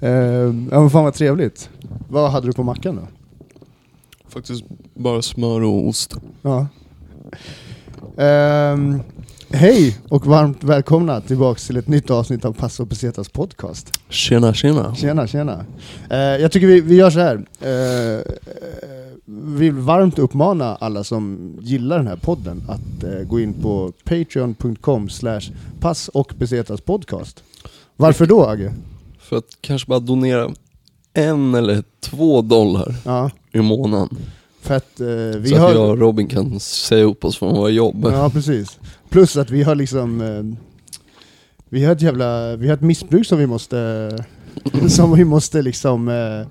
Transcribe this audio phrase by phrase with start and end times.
[0.00, 0.10] Eh,
[0.70, 1.70] ja men fan vad trevligt.
[2.08, 3.08] Vad hade du på mackan då?
[4.28, 6.14] Faktiskt bara smör och ost.
[6.42, 6.66] Ja.
[8.16, 9.00] Ehm,
[9.50, 13.92] hej och varmt välkomna tillbaks till ett nytt avsnitt av Passo Pesetas podcast.
[14.08, 14.94] Tjena tjena.
[14.94, 15.64] Tjena, tjena.
[16.10, 17.34] Eh, jag tycker vi, vi gör så här.
[17.60, 18.22] Eh,
[19.24, 23.92] vi vill varmt uppmana alla som gillar den här podden att eh, gå in på
[24.04, 25.40] patreon.com slash
[25.80, 26.34] pass och
[26.84, 27.44] podcast.
[27.96, 28.72] Varför då Agge?
[29.28, 30.50] För att kanske bara donera
[31.14, 34.18] en eller två dollar Ja, i månaden.
[34.62, 35.06] för att eh,
[35.40, 35.68] vi så har...
[35.68, 38.08] att jag och Robin kan säga upp oss från våra jobb.
[38.12, 38.78] Ja, precis.
[39.10, 40.20] Plus att vi har liksom...
[40.20, 40.58] Eh,
[41.68, 42.56] vi har ett jävla...
[42.56, 44.10] Vi har ett missbruk som vi måste...
[44.88, 46.46] som vi måste liksom eh,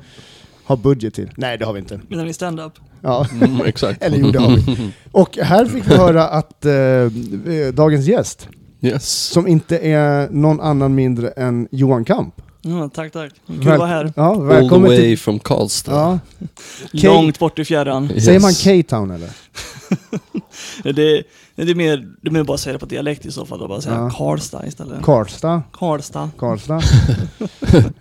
[0.68, 1.30] ha budget till.
[1.38, 2.00] Nej, det har vi inte.
[2.08, 2.74] Menar ni stand-up?
[3.02, 3.28] Ja.
[3.32, 4.02] Mm, exakt.
[4.04, 4.92] Eller jo, det har vi.
[5.12, 8.48] Och här fick vi höra att eh, dagens gäst,
[8.82, 9.10] Yes.
[9.10, 12.42] som inte är någon annan mindre än Johan Kamp.
[12.62, 13.32] Ja, tack, tack.
[13.48, 14.14] Kul Väl- att vara här.
[14.16, 15.20] Ja, All the välkommen way till...
[15.20, 15.92] from Karlstad.
[15.92, 16.20] Ja.
[16.92, 18.12] Långt bort i fjärran.
[18.12, 18.26] Yes.
[18.26, 19.30] Säger man K-Town eller?
[20.84, 20.94] Det,
[21.56, 23.62] det, är mer, det är mer bara att säga det på dialekt i så fall,
[23.62, 24.10] och bara säga Ja.
[24.10, 25.02] Karlstad istället.
[25.04, 25.64] Karlstad?
[25.72, 26.30] Karlstad.
[26.38, 26.76] Karlstad.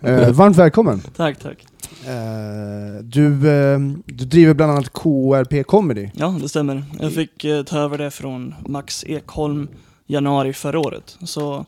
[0.01, 1.01] eh, varmt välkommen.
[1.15, 1.57] Tack, tack.
[2.05, 6.09] Eh, du, eh, du driver bland annat KRP Comedy.
[6.13, 6.83] Ja, det stämmer.
[6.99, 9.67] Jag fick eh, ta över det från Max Ekholm
[10.07, 11.17] januari förra året.
[11.25, 11.65] Så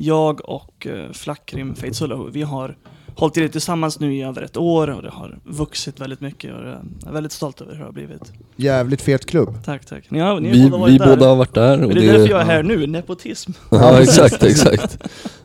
[0.00, 2.76] jag och eh, Flackrim Feitsullahu, vi har
[3.14, 6.54] hållit i det tillsammans nu i över ett år och det har vuxit väldigt mycket
[6.54, 8.32] och jag är väldigt stolt över hur det har blivit.
[8.56, 9.64] Jävligt fet klubb.
[9.64, 10.10] Tack, tack.
[10.10, 11.06] Ni har, ni har Vi, båda varit vi där.
[11.16, 11.84] båda har varit där.
[11.84, 13.52] Och det är därför jag är här nu, nepotism.
[13.70, 14.98] Ja exakt, exakt.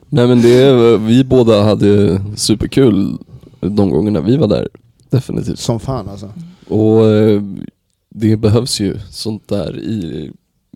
[0.09, 3.17] Nej men det är, vi båda hade superkul
[3.59, 4.67] de gångerna vi var där.
[5.09, 5.59] Definitivt.
[5.59, 6.31] Som fan alltså.
[6.67, 7.41] Och eh,
[8.09, 10.31] det behövs ju sånt där i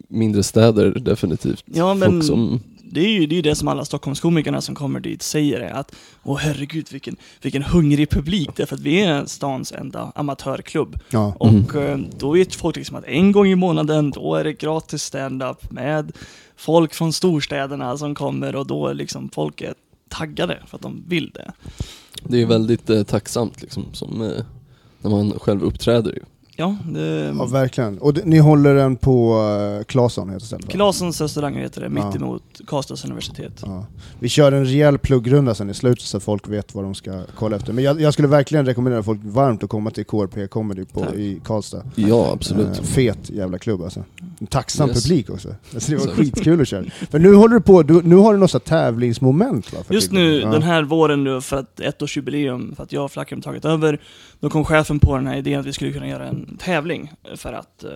[0.10, 1.64] mindre städer definitivt.
[1.66, 2.60] Ja, men Folk som,
[2.92, 5.96] det är ju det, är det som alla Stockholmskomikerna som kommer dit säger är att
[6.24, 11.00] Åh herregud vilken, vilken hungrig publik, därför att vi är stans enda amatörklubb.
[11.10, 11.36] Ja.
[11.40, 15.04] Och eh, då vet folk liksom att en gång i månaden, då är det gratis
[15.04, 16.12] stand-up med
[16.56, 19.74] folk från storstäderna som kommer och då är liksom folk är
[20.10, 21.52] taggade för att de vill det.
[22.24, 24.44] det är väldigt eh, tacksamt liksom, som, eh,
[25.02, 26.22] när man själv uppträder ju.
[26.60, 27.98] Ja, det, ja, verkligen.
[27.98, 29.42] Och d- ni håller den på
[29.80, 30.70] uh, Claesson heter stället?
[30.70, 32.06] Klasens restaurang heter det, Ja.
[32.08, 33.62] mitt emot Karlstads universitet.
[33.66, 33.86] Ja.
[34.20, 37.22] Vi kör en rejäl pluggrunda sen i slutet så att folk vet vad de ska
[37.36, 37.74] kolla efter.
[37.74, 41.14] Men jag, jag skulle verkligen rekommendera folk varmt att komma till KRP Comedy på, Tack.
[41.16, 41.82] i Karlstad.
[41.96, 42.78] Ja absolut.
[42.78, 44.04] Eh, fet jävla klubb alltså.
[44.40, 45.04] En tacksam Yes.
[45.04, 45.50] publik också.
[45.74, 46.84] Alltså, det var skitkul att köra.
[47.12, 49.80] För nu håller du på, du, nu har du något tävlingsmoment va?
[49.88, 50.50] för Just nu, ja.
[50.52, 54.02] den här våren nu, för att ettårsjubileum, för att jag och Flackrum tagit över,
[54.40, 57.54] då kom chefen på den här idén att vi skulle kunna göra en tävling för
[57.54, 57.92] att eh,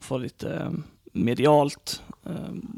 [0.00, 0.70] få lite eh,
[1.12, 2.32] medialt eh,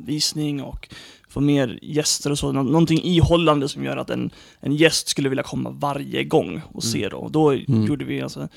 [0.07, 0.89] visning och
[1.29, 2.53] få mer gäster och så.
[2.53, 4.31] Nå- någonting ihållande som gör att en,
[4.61, 7.17] en gäst skulle vilja komma varje gång och se då.
[7.17, 7.85] Och då Mm.
[7.87, 8.49] gjorde vi alltså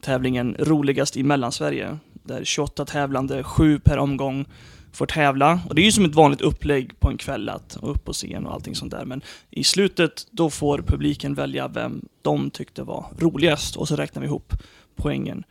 [0.00, 4.44] tävlingen Roligast i Mellansverige, där 28 tävlande, 7 per omgång,
[4.92, 5.60] får tävla.
[5.68, 8.46] Och det är ju som ett vanligt upplägg på en kväll att upp på scen
[8.46, 9.04] och allting sånt där.
[9.04, 14.22] Men i slutet, då får publiken välja vem de tyckte var roligast och så räknar
[14.22, 14.52] vi ihop
[14.96, 15.44] poängen.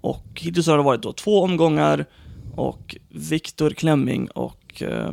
[0.00, 2.04] Och hittills har det varit då två omgångar
[2.54, 5.10] och Viktor Klemming och eh,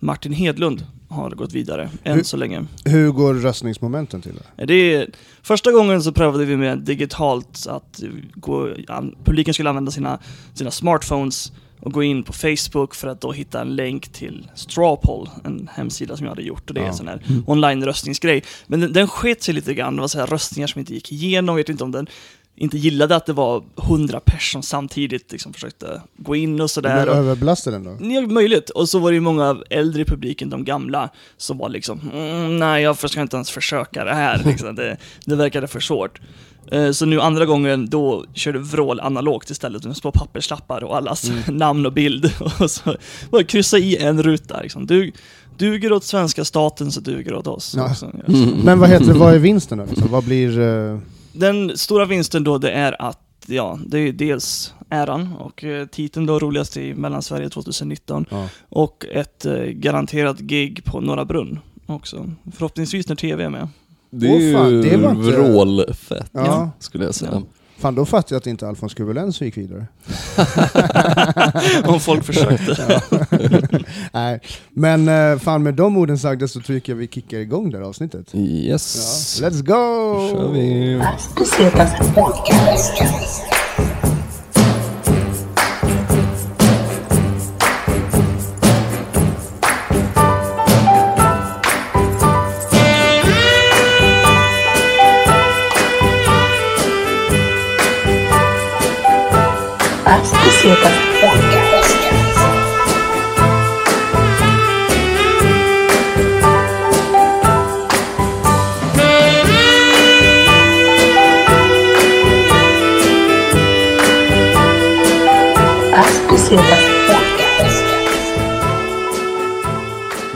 [0.00, 2.64] Martin Hedlund har gått vidare än Hur- så länge.
[2.84, 4.40] Hur går röstningsmomenten till?
[4.56, 4.64] Det?
[4.64, 5.10] Det är,
[5.42, 8.00] första gången så prövade vi med digitalt att
[8.34, 10.18] gå, an, publiken skulle använda sina,
[10.54, 15.28] sina smartphones och gå in på Facebook för att då hitta en länk till Strawpoll,
[15.44, 16.90] en hemsida som jag hade gjort och det är Ja.
[16.90, 18.42] en sån här online-röstningsgrej.
[18.66, 21.12] Men den, den sket sig lite grann, det var så här röstningar som inte gick
[21.12, 22.06] igenom, vet inte om den
[22.58, 27.08] inte gillade att det var hundra personer samtidigt liksom försökte gå in och sådär.
[27.08, 28.14] Och- överbelastade den då?
[28.14, 28.70] Ja, möjligt.
[28.70, 32.58] Och så var det ju många äldre i publiken, de gamla, som var liksom mm,
[32.58, 34.42] nej, jag ska inte ens försöka det här.
[34.46, 34.74] Liksom.
[34.74, 36.20] Det, det verkade för svårt.
[36.72, 41.30] Eh, Så nu andra gången, då körde vrål analogt istället, med små papperslappar och allas
[41.48, 42.32] namn och bild.
[42.60, 42.96] Och så
[43.30, 44.60] bara kryssa i en ruta.
[44.62, 44.86] Liksom.
[44.86, 45.12] Du,
[45.58, 47.74] duger åt svenska staten så duger åt oss.
[47.76, 47.90] Ja.
[47.90, 48.06] också.
[48.28, 48.50] Mm.
[48.64, 49.84] Men vad heter det, vad är vinsten då?
[49.84, 50.08] Liksom?
[50.10, 50.60] Vad blir...
[50.60, 50.98] eh,
[51.38, 53.18] Den stora vinsten då, det är att
[53.50, 58.48] Ja, det är dels äran och eh, titeln då roligast i Mellansverige 2019 ja.
[58.68, 62.30] och ett eh, garanterat gig på Norra Brunn också.
[62.56, 63.68] Förhoppningsvis när TV är med.
[64.10, 66.70] Det är ju fan, det var inte- vrålfett Ja.
[66.78, 67.30] skulle jag säga.
[67.34, 67.42] Ja.
[67.78, 69.86] Fan, då fattar jag att inte Alfons Kuvelens gick vidare.
[71.84, 73.02] Om folk försökte.
[74.12, 74.40] Nej,
[74.70, 77.84] men eh, fan med de orden sagda så tycker jag vi kickar igång det här
[77.84, 78.34] avsnittet.
[78.34, 79.38] Yes.
[79.42, 79.74] Ja, let's go!
[79.74, 81.02] Då kör vi.
[100.68, 101.08] Pesetas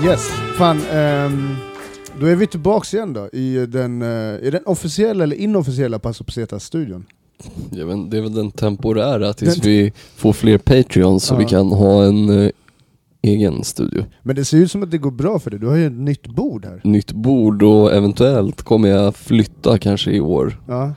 [0.04, 0.76] Yes, fan.
[0.76, 1.56] Um,
[2.20, 6.24] då är vi tillbaks igen då i den, uh, i den officiella eller inofficiella Passo
[6.24, 7.06] Pesetas-studion.
[7.70, 11.38] Jag vet, det är väl den temporära tills Den- vi får fler Patreons så Ja.
[11.38, 12.50] vi kan ha en eh,
[13.22, 14.04] egen studio.
[14.22, 15.92] Men det ser ut som att det går bra för dig, du har ju ett
[15.92, 16.80] nytt bord här.
[16.84, 20.92] Nytt bord och eventuellt kommer jag flytta kanske i år Ja.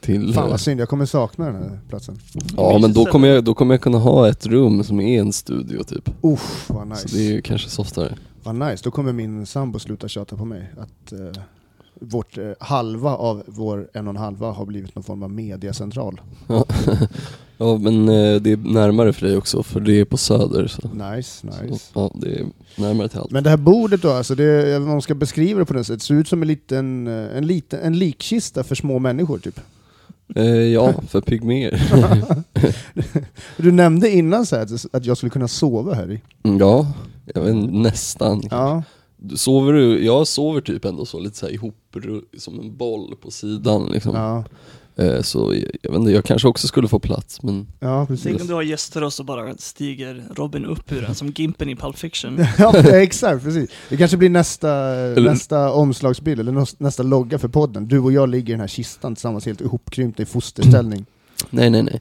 [0.00, 0.34] till...
[0.34, 2.18] Fan eh, vad synd, jag kommer sakna den här platsen.
[2.56, 5.32] ja men då kommer, jag, då kommer jag kunna ha ett rum som är en
[5.32, 6.10] studio typ.
[6.20, 7.08] Uff, vad nice.
[7.08, 8.14] Så det är ju kanske softare.
[8.42, 11.18] Vad nice, då kommer min sambo sluta tjata på mig att eh,
[12.00, 16.20] vårt eh, halva av vår en och en halva har blivit någon form av mediacentral.
[16.46, 16.64] Ja,
[17.56, 20.88] ja men eh, det är närmare för dig också för det är på söder så.
[20.88, 21.78] Nice, nice.
[21.78, 22.46] så ja, det är
[22.76, 23.30] närmare till allt.
[23.30, 25.98] Men det här bordet då, alltså det, om man ska beskriva det på något sätt,
[25.98, 29.60] det ser ut som en liten, eh, en liten en likkista för små människor typ.
[30.34, 31.82] Eh, ja, för pygmer.
[33.56, 36.20] Du nämnde innan så här att, jag skulle kunna sova här i.
[36.42, 36.92] Mm, ja,
[37.34, 38.42] jag vet, nästan.
[38.50, 38.82] Ja,
[39.34, 40.04] Sover du?
[40.04, 41.74] Jag sover typ ändå så lite så ihop
[42.38, 44.14] som en boll på sidan liksom.
[44.14, 44.44] ja,
[44.98, 48.22] Eh, så jag, jag vet inte, jag kanske också skulle få plats men ja Tänk
[48.22, 48.40] precis.
[48.40, 51.76] om du har gäster och så bara stiger Robin upp ur den som Gimpen i
[51.76, 52.38] Pulp Fiction.
[52.58, 53.70] ja, exakt, precis.
[53.88, 54.68] Det kanske blir nästa,
[55.16, 57.88] nästa omslagsbild, eller nästa- nästa logga för podden.
[57.88, 61.06] Du och jag ligger i den här kistan tillsammans helt ihopkrympta i fosterställning.
[61.50, 62.00] nej nej nej.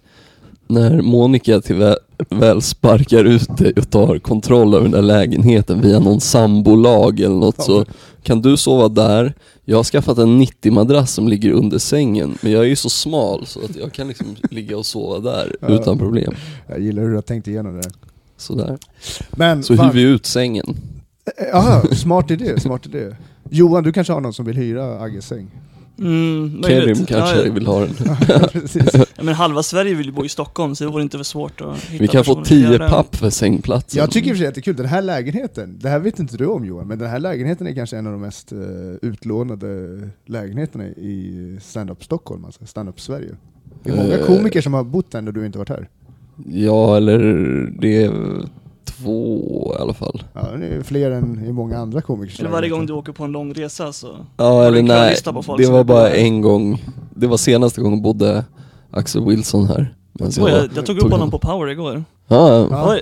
[0.67, 1.95] När Monica till väl,
[2.29, 7.35] väl sparkar ut dig och tar kontroll över den där lägenheten via någon sambolag eller
[7.35, 7.85] något så
[8.23, 9.33] kan du sova där.
[9.65, 13.45] Jag har skaffat en 90-madrass som ligger under sängen men jag är ju så smal
[13.45, 15.67] så att jag kan liksom ligga och sova där Ja.
[15.67, 16.33] utan problem.
[16.67, 17.91] Jag gillar hur du har tänkt igenom det där.
[18.37, 18.77] Sådär.
[19.31, 20.75] Men, Så hyr vi ut sängen.
[21.51, 23.15] Jaha, smart idé, smart idé.
[23.49, 25.47] Johan, du kanske har någon som vill hyra Agges säng?
[25.99, 27.07] Mm, Kerim möjligt.
[27.07, 27.89] kanske ja, vill ha den.
[28.29, 28.49] Ja,
[29.17, 31.61] ja, men halva Sverige vill ju bo i Stockholm så det vore inte för svårt
[31.61, 32.89] att hitta Vi kan få personer som gör 10 det.
[32.89, 33.99] papp för sängplatsen.
[33.99, 35.99] Jag tycker i och för sig att det är kul, den här lägenheten, det här
[35.99, 38.51] vet inte du om Johan, men den här lägenheten är kanske en av de mest
[38.51, 38.57] eh,
[39.01, 43.35] utlånade lägenheterna i stand-up Stockholm, alltså stand-up Sverige.
[43.83, 44.25] Det är många Eh.
[44.25, 45.89] komiker som har bott där när du inte varit här.
[46.49, 47.19] Ja, eller
[47.81, 48.11] det är
[48.97, 50.23] två i alla fall.
[50.33, 53.23] Ja, det är fler än i många andra komikers Eller varje gång du åker på
[53.23, 54.15] en lång resa så...
[54.37, 55.17] Ja, eller nej.
[55.57, 56.83] Det var bara en gång.
[57.15, 58.45] Det var senaste gången bodde
[58.91, 59.95] Axel Wilson här.
[60.13, 62.03] Var- jag, jag tog upp honom på Power igår.
[62.27, 62.97] Ja, ja.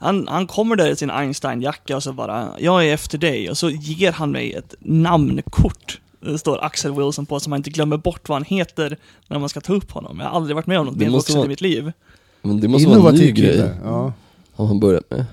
[0.00, 3.50] Han, han kommer där i sin Einstein-jacka och så bara, jag är efter dig.
[3.50, 6.00] Och så ger han mig ett namnkort.
[6.20, 8.96] Det står Axel Wilson på så man inte glömmer bort vad han heter
[9.28, 10.18] när man ska ta upp honom.
[10.20, 11.92] Jag har aldrig varit med om något Det mer måste vuxet vara- i mitt liv.
[12.42, 13.70] Men det måste vara en ny Innovativ grej.
[13.84, 14.12] Ja.
[14.54, 15.24] Har han börjat med.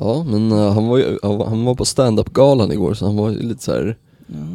[0.00, 3.38] Ja, men eh, han var ju, han var- på stand-up-galan igår så han var ju
[3.42, 3.96] lite så här,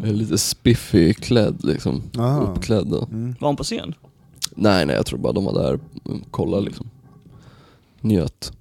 [0.04, 2.02] eh, lite spiffy klädd liksom.
[2.18, 2.42] Aha.
[2.42, 3.10] Uppklädd och.
[3.12, 3.36] Mm.
[3.40, 3.94] Var han på scen?
[4.56, 6.90] Nej nej, jag tror bara de var där och kollade liksom.
[8.02, 8.52] Njöt.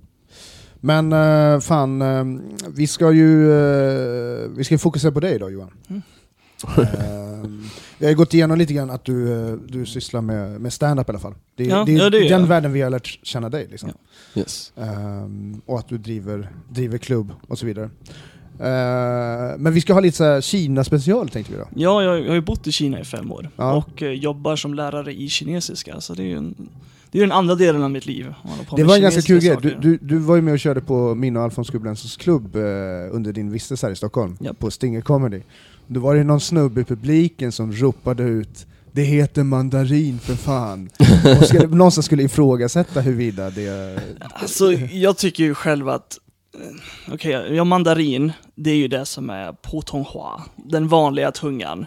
[0.80, 2.24] Men eh, fan, eh,
[2.74, 3.46] vi ska ju
[4.56, 5.70] vi ska fokusera på dig då Johan.
[5.88, 6.02] Mm.
[8.00, 11.10] Vi har gått igenom lite grann att du, eh, du sysslar med, med stand-up i
[11.12, 11.34] alla fall.
[11.56, 12.46] Det, är- Ja, det är ja, det den jag.
[12.46, 13.68] världen vi har lärt känna dig.
[13.70, 13.90] Liksom.
[14.34, 14.72] Yes.
[14.76, 17.90] Ehm, och att du driver, driver klubb och så vidare.
[18.58, 21.64] Eh, men vi ska ha lite Kina-special tänkte vi då.
[21.76, 23.50] Ja, jag, jag har ju bott i Kina i fem år.
[23.56, 23.72] Ja.
[23.74, 26.00] Och eh, jobbar som lärare i kinesiska.
[26.00, 26.54] Så det är ju en,
[27.10, 28.34] det är den andra delen av mitt liv.
[28.76, 29.56] Det var en ganska kul grej.
[29.62, 32.62] Du, du, du var ju med och körde på min och Alfons Gubblänsens klubb eh,
[33.10, 34.58] under din vistelse här i Stockholm, Japp.
[34.58, 35.40] på Stinger Comedy.
[35.92, 40.90] Då var det någon snubbe i publiken som ropade ut det heter mandarin för fan.
[41.40, 44.00] och skulle, någon som skulle ifrågasätta huruvida det...
[44.20, 46.18] Alltså, jag tycker ju själv att
[46.54, 51.86] eh, Okej, ja mandarin, det är ju det som är potonghua, den vanliga tungan.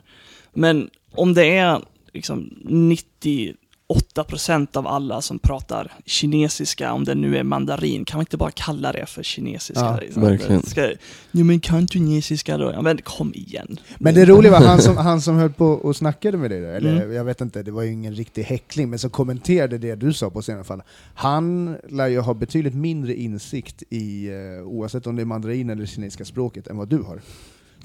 [0.54, 1.82] Men om det är
[2.14, 2.54] liksom
[4.16, 8.52] 98% av alla som pratar kinesiska, om det nu är mandarin, kan man inte bara
[8.52, 9.82] kalla det för kinesiska?
[9.86, 10.22] Ja, liksom?
[10.22, 10.64] verkligen.
[10.64, 10.82] Ska,
[11.32, 12.72] ja men kan kinesiska då?
[12.72, 13.78] Ja men kom igen.
[13.98, 16.74] Men det roliga var han som, han som höll på och snackade med dig, där,
[16.74, 17.14] eller Mm.
[17.14, 20.30] jag vet inte, det var ju ingen riktig häckling, men som kommenterade det du sa
[20.30, 20.82] på alla fall.
[21.14, 25.86] Han lär ju ha betydligt mindre insikt i, eh, oavsett om det är mandarin eller
[25.86, 27.22] kinesiska språket, än vad du har.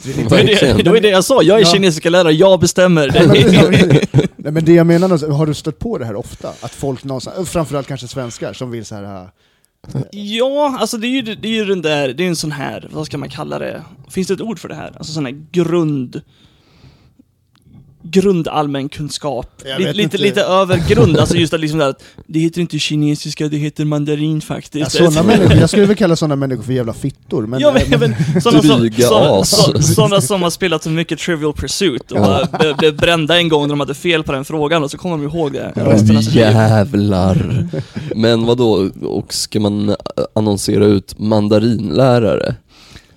[0.02, 1.72] Det är Det var det, jag sa, jag är Ja.
[1.72, 3.08] kinesiska lärare, jag bestämmer.
[4.36, 6.48] Nej, men det jag menar, är, har du stött på det här ofta?
[6.60, 9.28] Att folk någonstans, framförallt kanske svenskar, som vill så här.
[10.10, 12.88] Ja, alltså det är ju, det är ju den där, det är en sån här,
[12.92, 13.82] vad ska man kalla det?
[14.10, 14.92] Finns det ett ord för det här?
[14.98, 16.22] Alltså sån här grund...
[18.10, 19.62] grundallmän kunskap.
[19.78, 23.48] Lite, lite, lite över grund, alltså just att liksom där, att det heter inte kinesiska,
[23.48, 24.90] det heter mandarin Ja, faktiskt.
[24.92, 27.46] såna människor, jag skulle väl kalla sådana människor för jävla fittor.
[27.46, 28.62] Men, ja, men, men, sådana,
[29.44, 32.46] sådana, sådana som har spelat så mycket Trivial Pursuit och Ja.
[32.60, 35.16] blev, blev brända en gång när de hade fel på den frågan och så kommer
[35.16, 35.82] de ihåg det Ja.
[35.92, 36.22] resten av.
[36.22, 37.68] Jävlar.
[38.14, 38.90] Men vad då?
[39.02, 39.96] och ska man
[40.34, 42.54] annonsera ut mandarinlärare?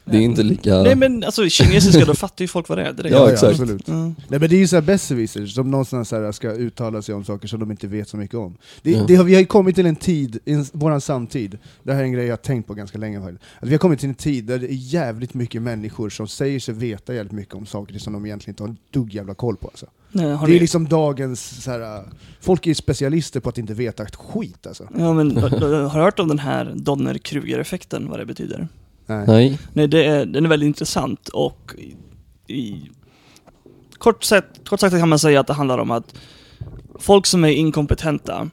[0.05, 0.81] Det är inte lika...
[0.83, 3.15] Nej men alltså kinesiska, då fattar ju folk vad det är direkt.
[3.15, 3.51] Ja, ja, exakt.
[3.51, 3.87] absolut.
[3.87, 3.93] Ja.
[4.03, 7.23] Nej men det är ju såhär besserwissers som någonstans så här ska uttala sig om
[7.25, 8.57] saker som de inte vet så mycket om.
[8.81, 9.03] Det, Ja.
[9.07, 11.99] det har, vi har ju kommit till en tid, i en- våran samtid, det här
[11.99, 13.43] är en grej jag har tänkt på ganska länge faktiskt.
[13.59, 16.59] Att vi har kommit till en tid där det är jävligt mycket människor som säger
[16.59, 19.55] sig veta jävligt mycket om saker som de egentligen inte har en dugg jävla koll
[19.57, 19.85] på alltså.
[20.11, 22.03] Nej, Det ni- är liksom dagens så här,
[22.41, 24.87] folk är ju specialister på att inte veta ett skit alltså.
[24.97, 28.67] Ja men, har du hört om den här Donner-Kruger-effekten, vad det betyder?
[29.05, 29.25] Nej.
[29.27, 29.59] Nej.
[29.73, 31.95] Nej, det är, den är väldigt intressant och i,
[32.53, 32.89] i,
[33.97, 36.15] kort, sett, kort sagt kan man säga att det handlar om att
[36.99, 38.49] folk som är inkompetenta,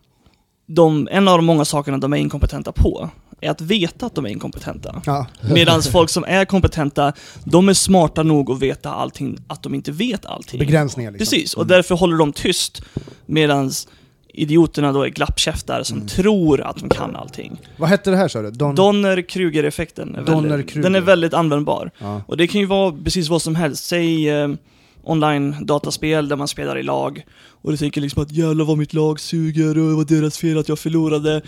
[0.66, 4.26] de, en av de många sakerna de är inkompetenta på, är att veta att de
[4.26, 5.02] är inkompetenta.
[5.06, 5.26] Ja.
[5.54, 7.12] Medan folk som är kompetenta,
[7.44, 10.58] de är smarta nog att veta allting, att de inte vet allting.
[10.58, 11.24] Begränsningar liksom.
[11.24, 12.82] Precis, och därför håller de tyst,
[13.26, 13.70] medan
[14.28, 17.60] idioterna då är glappkäftar som tror att de kan allting.
[17.76, 18.50] Vad hette det här sa du?
[18.50, 18.74] Don...
[18.74, 20.82] Donner-Kruger-effekten är, väldigt, Donner-Kruger.
[20.82, 21.90] den är väldigt användbar.
[21.98, 22.22] Ja.
[22.26, 23.84] Och det kan ju vara precis vad som helst.
[23.84, 24.48] Säg eh,
[25.02, 27.24] online-dataspel där man spelar i lag
[27.62, 30.58] och du tänker liksom att jävlar vad mitt lag suger och det var deras fel
[30.58, 31.42] att jag förlorade.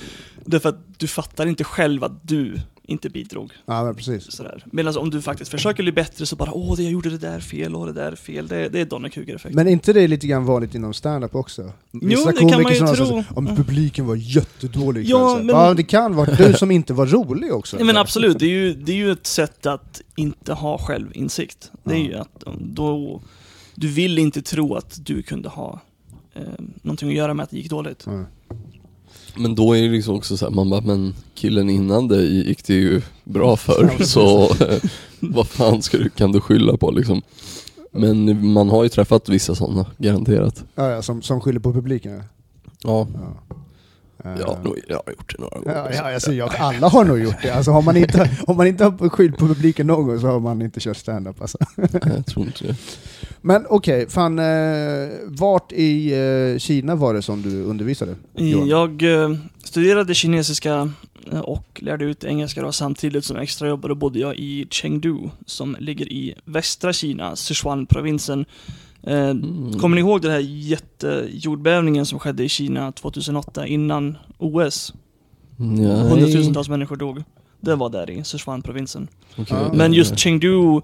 [0.45, 3.53] Därför att du fattar inte själv att du inte bidrog.
[3.67, 4.33] ja, men precis.
[4.33, 4.65] Sådär.
[4.73, 7.41] Medan om du faktiskt försöker bli bättre så bara åh, det jag gjorde det där
[7.41, 8.49] fel och det där fel.
[8.49, 9.55] Det, det är Donner-Kruger-effekten.
[9.57, 11.73] Men inte det lite grann vanligt inom stand-up också?
[11.91, 12.95] Vissa det kan man ju tro.
[13.07, 13.57] så- Om Mm.
[13.57, 17.77] publiken var jättedålig Ja, men- ja, det kan vara du som inte var rolig också.
[17.77, 21.71] Nej men absolut, det är, ju, det är ju ett sätt att inte ha självinsikt.
[21.85, 22.05] Det är Ja.
[22.05, 23.21] ju att då,
[23.75, 25.81] du vill inte tro att du kunde ha
[26.35, 26.43] eh,
[26.83, 28.03] någonting att göra med att det gick dåligt.
[28.07, 28.25] Ja.
[29.37, 32.67] Men då är det liksom också så här, man bara, men killen innan dig gick
[32.67, 34.83] det ju bra för, så eh,
[35.21, 37.23] vad fan ska du, kan du skylla på liksom?
[37.93, 40.65] Men man har ju träffat vissa sådana, garanterat.
[40.75, 42.13] Ja, ja, som, som skyller på publiken.
[42.13, 42.23] Ja.
[42.83, 43.09] Ja,
[44.25, 44.31] Ja.
[44.31, 45.77] Eh, jag, har nog- jag har gjort det några gånger.
[45.77, 47.51] Ja, ja, alltså, jag, alla har nog gjort det.
[47.51, 50.41] Alltså, har man inte, om man inte har skyllt på publiken någon gång så har
[50.41, 51.41] man inte kört stand-up.
[51.41, 51.59] Alltså.
[51.93, 52.77] Jag tror inte det.
[53.41, 56.13] Men okej, fan, eh, vart i
[56.53, 58.15] eh, Kina var det som du undervisade?
[58.37, 58.69] Johan?
[58.69, 60.91] Jag eh, studerade kinesiska
[61.33, 63.89] eh, och lärde ut engelska då, samtidigt som extrajobb.
[63.89, 68.45] Då bodde jag i Chengdu som ligger i västra Kina, Sichuan-provinsen.
[69.03, 69.79] Eh, Mm.
[69.79, 74.95] Kommer ni ihåg den här jättejordbävningen som skedde i Kina 2008 innan OS?
[75.57, 75.87] Nej.
[76.09, 77.23] Hundratusentals människor dog.
[77.61, 79.09] Det var där i Sichuan-provinsen.
[79.37, 79.57] Okej.
[79.61, 79.73] Ja.
[79.75, 80.81] Men just Chengdu,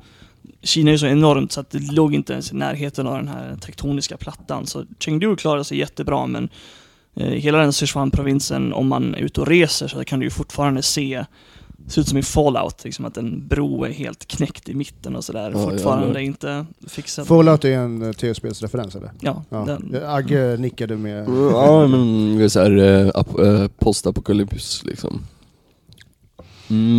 [0.62, 3.56] Kina är så enormt så att det låg inte ens i närheten av den här
[3.56, 4.66] tektoniska plattan.
[4.66, 6.48] Så Chengdu klarade sig jättebra men
[7.16, 10.82] eh, hela den Sichuan-provinsen, om man är ute och reser så kan du ju fortfarande
[10.82, 11.24] se
[11.88, 15.24] ser ut som i Fallout, liksom att en bro är helt knäckt i mitten och
[15.24, 15.50] sådär.
[15.54, 16.20] Ja, fortfarande jävlar.
[16.20, 17.26] inte fixat.
[17.28, 19.10] Fallout är en uh, tv-spelsreferens eller?
[19.20, 19.64] Ja, Ja.
[19.64, 19.96] den.
[20.06, 21.28] Agge nickade med...
[21.52, 25.20] Ja men det är så här, eh, ap- eh, postapokalyps liksom.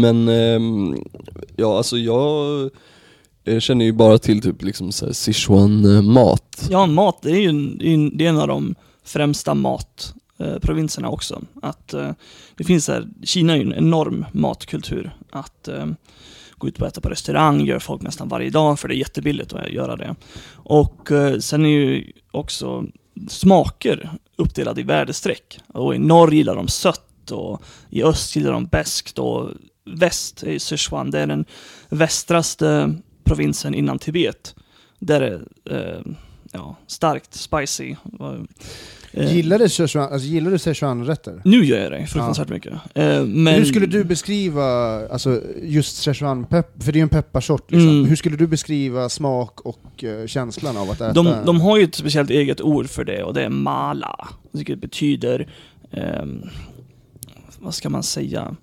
[0.02, 0.96] Men, ehm,
[1.56, 2.70] ja alltså jag
[3.46, 6.68] eh, känner ju bara till typ liksom Sichuan-mat.
[6.70, 7.78] Ja, mat, det är ju en,
[8.18, 9.54] det är en- av de främsta
[10.40, 11.42] Eh, provinserna också.
[11.62, 12.12] Att eh,
[12.56, 15.16] det finns här, Kina är ju en enorm matkultur.
[15.32, 15.86] Att eh,
[16.58, 19.54] gå ut och äta på restaurang gör folk nästan varje dag för det är jättebilligt
[19.54, 20.16] att göra det.
[20.54, 22.86] Och sen är ju också
[23.28, 25.60] smaker uppdelade i värdestreck.
[25.68, 29.50] Och i norr gillar de sött och i öst gillar de beskt och
[29.86, 31.46] väst är Sichuan, det är den
[31.90, 34.56] västraste provinsen innan Tibet.
[35.00, 36.02] Där är eh,
[36.52, 37.96] ja, starkt spicy.
[39.12, 41.42] Eh, Gillar du Sichuan, alltså, gillar du Sichuan-rätter?
[41.46, 42.74] Nu gör jag det fruktansvärt mycket.
[42.94, 44.64] Eh, men Hur skulle du beskriva
[45.10, 47.90] alltså, just Sichuan-pepp, för det är ju en pepparsort liksom.
[47.90, 48.06] Mm.
[48.06, 51.14] Hur skulle du beskriva smak och eh, känslan av att äta?
[51.14, 54.28] de, de har ju ett speciellt eget ord för det och det är mala.
[54.52, 55.48] Vilket betyder,
[55.92, 56.42] ehm,
[57.60, 58.56] vad ska man säga?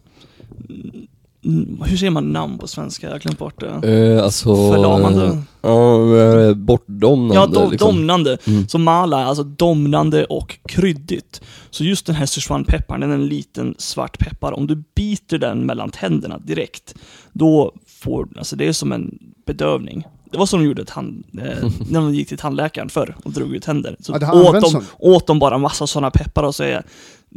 [1.45, 3.07] Mm, hur säger man namn på svenska?
[3.07, 3.93] Jag har glömt bort det.
[3.93, 4.57] Eh, alltså...
[4.73, 5.43] Förlamande.
[5.63, 7.89] Ja, eh, bortdomnande Ja, do, liksom.
[7.89, 8.39] domnande.
[8.47, 8.69] Mm.
[8.69, 11.41] Så mala är alltså domnande och kryddigt.
[11.71, 14.53] Så just den här Sichuan-pepparn, den är en liten svart peppar.
[14.53, 16.95] Om du biter den mellan tänderna direkt,
[17.33, 20.05] då får alltså det är som en bedövning.
[20.33, 23.55] Det var som de gjorde tand, eh, när de gick till tandläkaren förr och drog
[23.55, 23.97] ut tänder.
[24.01, 26.83] Så Ja, åt, de, åt de bara massa sådana peppar och så, är,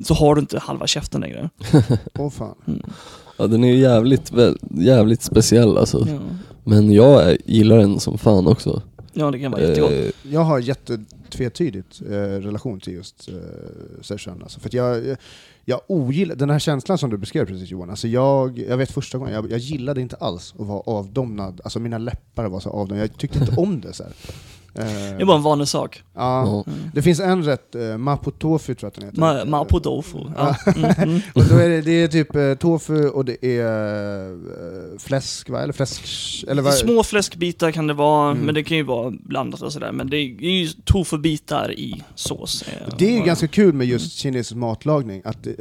[0.03, 1.49] så har du inte halva käften längre.
[2.19, 2.55] Åh fan.
[3.37, 4.31] Ja den är ju jävligt,
[4.77, 6.07] jävligt speciell alltså.
[6.07, 6.19] Ja.
[6.63, 8.81] Men jag gillar den som fan också.
[9.13, 9.91] Ja, det kan vara jättegott.
[9.91, 13.35] Eh, Jag har jättetvetydigt eh, relation till just eh,
[14.01, 14.43] Sichuan.
[14.43, 15.17] Alltså, för jag,
[15.65, 17.89] jag ogillar den här känslan som du beskrev precis Johan.
[17.89, 21.61] Alltså jag, jag vet första gången, jag, jag gillade inte alls att vara avdomnad.
[21.63, 23.93] Alltså mina läppar var så avdomnade, jag tyckte inte om det.
[23.93, 24.13] Så här.
[24.77, 26.03] Eh, Det är bara en vanlig sak.
[26.15, 26.63] ja.
[26.65, 26.73] ja.
[26.93, 29.21] Det finns en rätt, eh, mapo tofu tror jag att den heter.
[29.21, 30.17] Ma- Mapo tofu.
[30.37, 30.55] Ja.
[30.75, 31.19] Mm, mm.
[31.35, 35.61] Och då är det, det är typ eh, tofu och det är eh, fläsk, va?
[35.63, 36.03] Eller fläsk...
[36.47, 36.73] Eller vad?
[36.73, 38.45] Små fläskbitar kan det vara, Mm.
[38.45, 39.91] men det kan ju vara blandat och sådär.
[39.91, 42.63] Men det är ju tofubitar i sås.
[42.97, 45.53] Det är ju ganska kul med just kinesisk matlagning, att eh,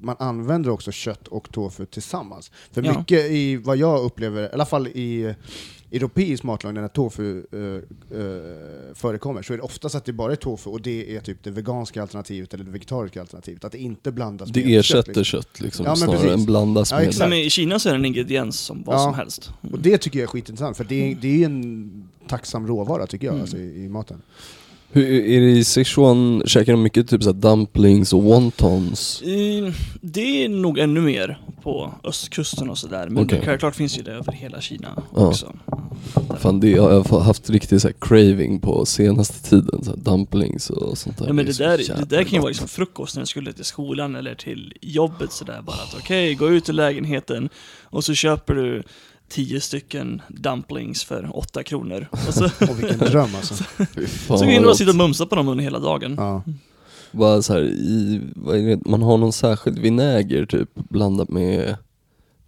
[0.00, 2.50] man använder också kött och tofu tillsammans.
[2.72, 2.98] För Ja.
[2.98, 5.34] mycket i vad jag upplever, i alla fall i
[5.92, 7.58] europeisk matlagning, när tofu eh,
[8.20, 11.38] eh, förekommer, så är det oftast att det bara är tofu och det är typ
[11.44, 13.64] det veganska alternativet eller det vegetariska alternativet.
[13.64, 15.24] Att det inte blandas Det med ersätter liksom.
[15.24, 16.32] kött liksom, Ja, snarare precis.
[16.34, 17.14] än blandas Ja, med.
[17.18, 18.98] Men i Kina så är det en ingrediens som vad Ja.
[19.04, 19.50] som helst.
[19.72, 23.26] Och det tycker jag är skitintressant, för det är, det är en tacksam råvara tycker
[23.26, 23.42] jag, Mm.
[23.42, 24.22] alltså, i, i maten.
[24.94, 29.22] Hur, är det i Sichuan, käkar de mycket typ så dumplings och wontons?
[30.00, 33.08] Det är nog ännu mer på östkusten och sådär.
[33.08, 33.42] Men Okej.
[33.44, 35.26] självklart finns ju det över hela Kina Ja.
[35.26, 35.52] också.
[36.38, 40.98] Fan det har jag haft riktigt så här craving på senaste tiden, så dumplings och
[40.98, 41.26] sånt där.
[41.26, 43.52] Ja men det så där, det där kan ju vara liksom frukost när du skulle
[43.52, 47.48] till skolan eller till jobbet sådär bara att okej, gå ut ur lägenheten
[47.82, 48.82] och så köper du
[49.32, 52.08] tio stycken dumplings för åtta kronor.
[52.10, 53.54] Och så, Och vilken dröm alltså.
[53.64, 53.64] Så
[54.28, 56.14] vad kan du bara sitta och mumsa på dem under hela dagen.
[56.18, 56.42] Ja.
[57.12, 58.84] Bara så här, i, vad är det?
[58.84, 61.76] Man har någon särskild vinäger typ blandat med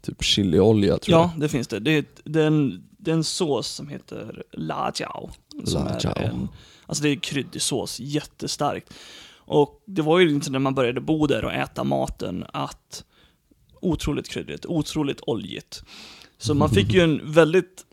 [0.03, 1.79] typ chiliolja tror Ja, det finns det.
[1.79, 5.31] Det är, det är, en, det är en sås som heter la jiao.
[5.64, 6.12] Som La jiao.
[6.17, 6.49] är en,
[6.87, 8.95] alltså det är kryddig sås, jättestarkt.
[9.37, 13.05] Och det var ju inte när man började bo där och äta maten att
[13.81, 15.85] otroligt kryddigt, otroligt oljigt.
[16.45, 17.85] Så man fick ju en väldigt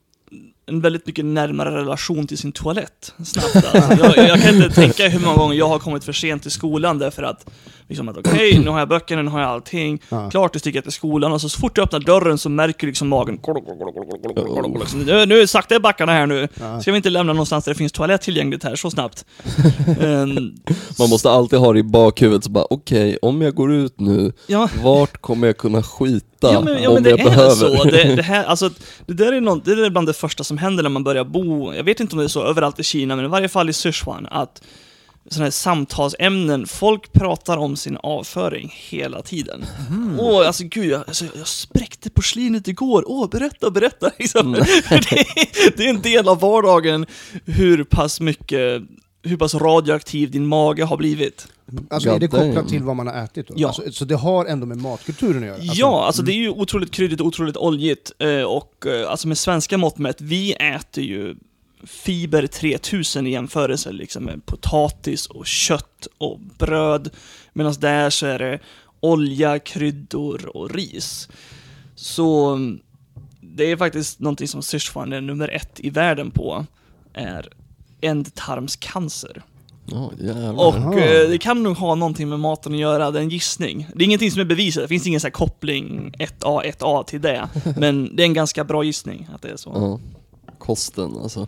[0.66, 3.76] en väldigt mycket närmare relation till sin toalett snabbt.
[3.76, 6.52] Alltså, jag, jag kan inte tänka hur många gånger jag har kommit för sent till
[6.52, 7.50] skolan därför att
[7.92, 10.02] liksom att okej, nu har jag böckerna, nu har jag allting.
[10.10, 10.30] Ja.
[10.30, 13.08] Klart jag sticker till skolan och så, så fort jag öppnar dörren så märker liksom
[13.08, 13.40] magen
[14.80, 16.48] liksom, nu, nu sakta i backarna här nu.
[16.60, 16.82] Ja.
[16.82, 19.26] Ska vi inte lämna någonstans där det finns toalett tillgängligt här så snabbt?
[20.02, 20.54] Ehm,
[21.00, 24.34] Man måste alltid ha det i bakhuvudet, så bara okej, om jag går ut nu,
[24.48, 27.56] ja, vart kommer jag kunna skita Ja men, ja, om men det jag är behöver?
[27.78, 27.84] så.
[27.84, 28.70] Det, det, här, alltså,
[29.06, 31.24] det där är något, det där är bland det första som händer när man börjar
[31.24, 33.70] bo, jag vet inte om det är så överallt i Kina, men i varje fall
[33.70, 34.62] i Sichuan, att
[35.30, 39.66] sådana här samtalsämnen, folk pratar om sin avföring hela tiden.
[40.20, 44.12] Åh, alltså gud, jag, alltså, jag spräckte porslinet igår, åh, berätta, berätta.
[44.20, 44.52] Liksom.
[44.54, 47.06] det, är, det är en del av vardagen
[47.46, 48.82] hur pass mycket,
[49.24, 51.48] hur pass radioaktiv din mage har blivit.
[51.90, 53.54] Alltså är det kopplat till vad man har ätit då?
[53.58, 53.68] Ja.
[53.68, 55.56] Alltså, så det har ändå med matkulturen att göra?
[55.56, 58.12] Alltså, ja, alltså det är ju otroligt kryddigt och otroligt oljigt.
[58.20, 61.36] eh, Och eh, alltså med svenska mått mätt, vi äter ju
[61.84, 67.10] fiber 3000 i jämförelse liksom med potatis och kött och bröd.
[67.54, 68.60] Medan där så är det
[69.00, 71.30] olja, kryddor och ris.
[71.96, 72.80] Så mm,
[73.42, 76.66] det är faktiskt någonting som Sichuan är nummer ett i världen på,
[77.14, 77.50] är
[78.02, 79.44] ändtarmscancer.
[80.20, 80.66] Jävlar.
[80.66, 83.88] Och eh, det kan nog ha någonting med maten att göra, det är en gissning.
[83.96, 87.50] Det är ingenting som är bevisat, det finns ingen så koppling 1A, 1A till det.
[87.78, 89.72] Men det är en ganska bra gissning att det är så.
[89.76, 90.00] Ja.
[90.58, 91.48] Kosten alltså.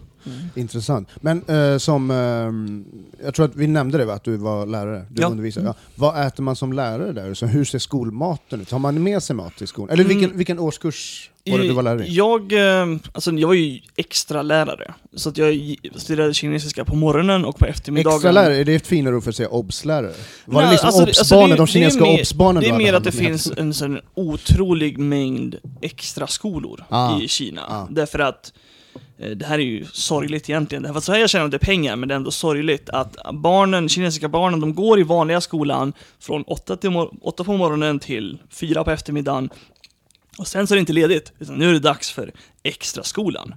[0.56, 1.10] Intressant.
[1.22, 2.86] Men eh, som, ehm,
[3.24, 5.28] jag tror att vi nämnde det va, att du var lärare, du Ja.
[5.28, 5.62] undervisar.
[5.62, 5.74] Ja.
[5.96, 7.34] Vad äter man som lärare där?
[7.34, 8.72] Så hur ser skolmaten ut?
[8.72, 9.90] Har man med sig mat till skolan?
[9.94, 10.18] Eller Mm.
[10.18, 12.16] vilken, vilken årskurs var det du var lärare i?
[12.16, 17.46] Jag, eh, alltså jag var ju extra lärare Så att jag studerade kinesiska på morgonen
[17.46, 18.16] och på eftermiddagen.
[18.18, 20.14] Extra lärare, är det ett finare ord för att säga obs-lärare?
[20.46, 23.04] Var Nej, det liksom alltså alltså obs-barnen, är- de kinesiska obs-barnen Det är mer att
[23.04, 27.62] det finns en sån otrolig mängd extra skolor Ah, i Kina.
[27.68, 27.88] ah.
[27.90, 28.60] Därför att eh,
[29.18, 30.84] det här är ju sorgligt egentligen.
[30.84, 33.90] Därför att så här jag tjänar inte pengar, men det är ändå sorgligt att barnen,
[33.90, 38.38] kinesiska barnen, de går i vanliga skolan från 8, till mor- 8 på morgonen till
[38.50, 39.50] 4 på eftermiddagen.
[40.38, 42.32] Och sen så är det inte ledigt, utan nu är det dags för
[42.64, 43.56] extra skolan.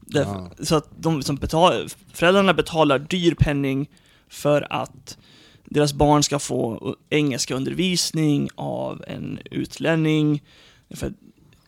[0.00, 0.50] Därför, Ah.
[0.60, 3.88] Så att de som betal, föräldrarna betalar dyr penning
[4.28, 5.18] för att
[5.64, 10.42] deras barn ska få engelska undervisning av en utlänning.
[10.90, 11.12] För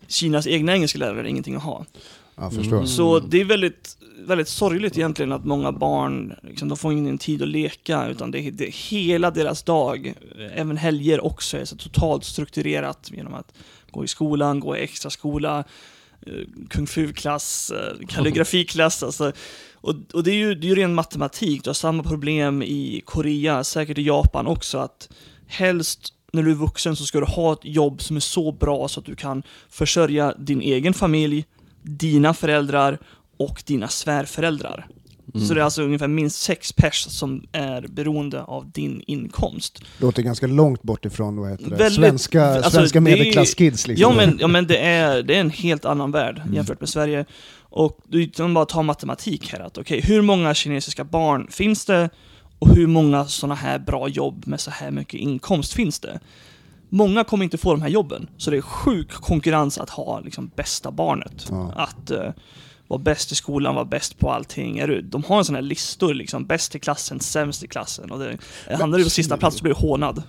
[0.06, 1.84] Kinas egna engelska lärare är ingenting att ha.
[2.40, 2.86] Mm.
[2.86, 7.42] Så det är väldigt, väldigt sorgligt egentligen att många barn, liksom, de får ingen tid
[7.42, 10.14] att leka, utan det, det, hela deras dag,
[10.54, 13.52] även helger också, är så totalt strukturerat genom att
[13.90, 15.64] gå i skolan, gå i extra skola,
[16.26, 16.32] eh,
[16.68, 19.32] kung fu-klass, eh, kalligrafiklass, alltså.
[19.74, 23.02] Och, och det är ju det är ju ren matematik, du har samma problem i
[23.04, 25.08] Korea, säkert i Japan också, att
[25.46, 28.88] helst när du är vuxen så ska du ha ett jobb som är så bra
[28.88, 31.44] så att du kan försörja din egen familj,
[31.96, 32.98] dina föräldrar
[33.36, 34.86] och dina svärföräldrar.
[35.34, 35.46] Mm.
[35.46, 39.82] Så det är alltså ungefär minst sex pers som är beroende av din inkomst.
[40.00, 41.76] Låter ganska långt bort ifrån vad heter det?
[41.76, 44.02] Väldigt- svenska alltså, svenska det är- medelklasskids liksom.
[44.10, 46.54] Ja men, ja, men det, är, det är en helt annan värld Mm.
[46.54, 47.24] jämfört med Sverige.
[47.60, 49.60] Och du kan bara ta matematik här.
[49.60, 52.10] att Okej, hur många kinesiska barn finns det?
[52.58, 56.20] Och hur många sådana här bra jobb med så här mycket inkomst finns det?
[56.88, 58.28] Många kommer inte få de här jobben.
[58.36, 61.46] Så det är sjuk konkurrens att ha liksom, bästa barnet.
[61.50, 61.72] Ja.
[61.76, 62.30] Att eh,
[62.88, 64.78] vara bäst i skolan, vara bäst på allting.
[64.78, 68.10] Är du, de har en sån här listor, liksom, bäst i klassen, sämst i klassen.
[68.10, 68.38] Och det,
[68.76, 70.22] hamnar du på sista plats så blir du hånad.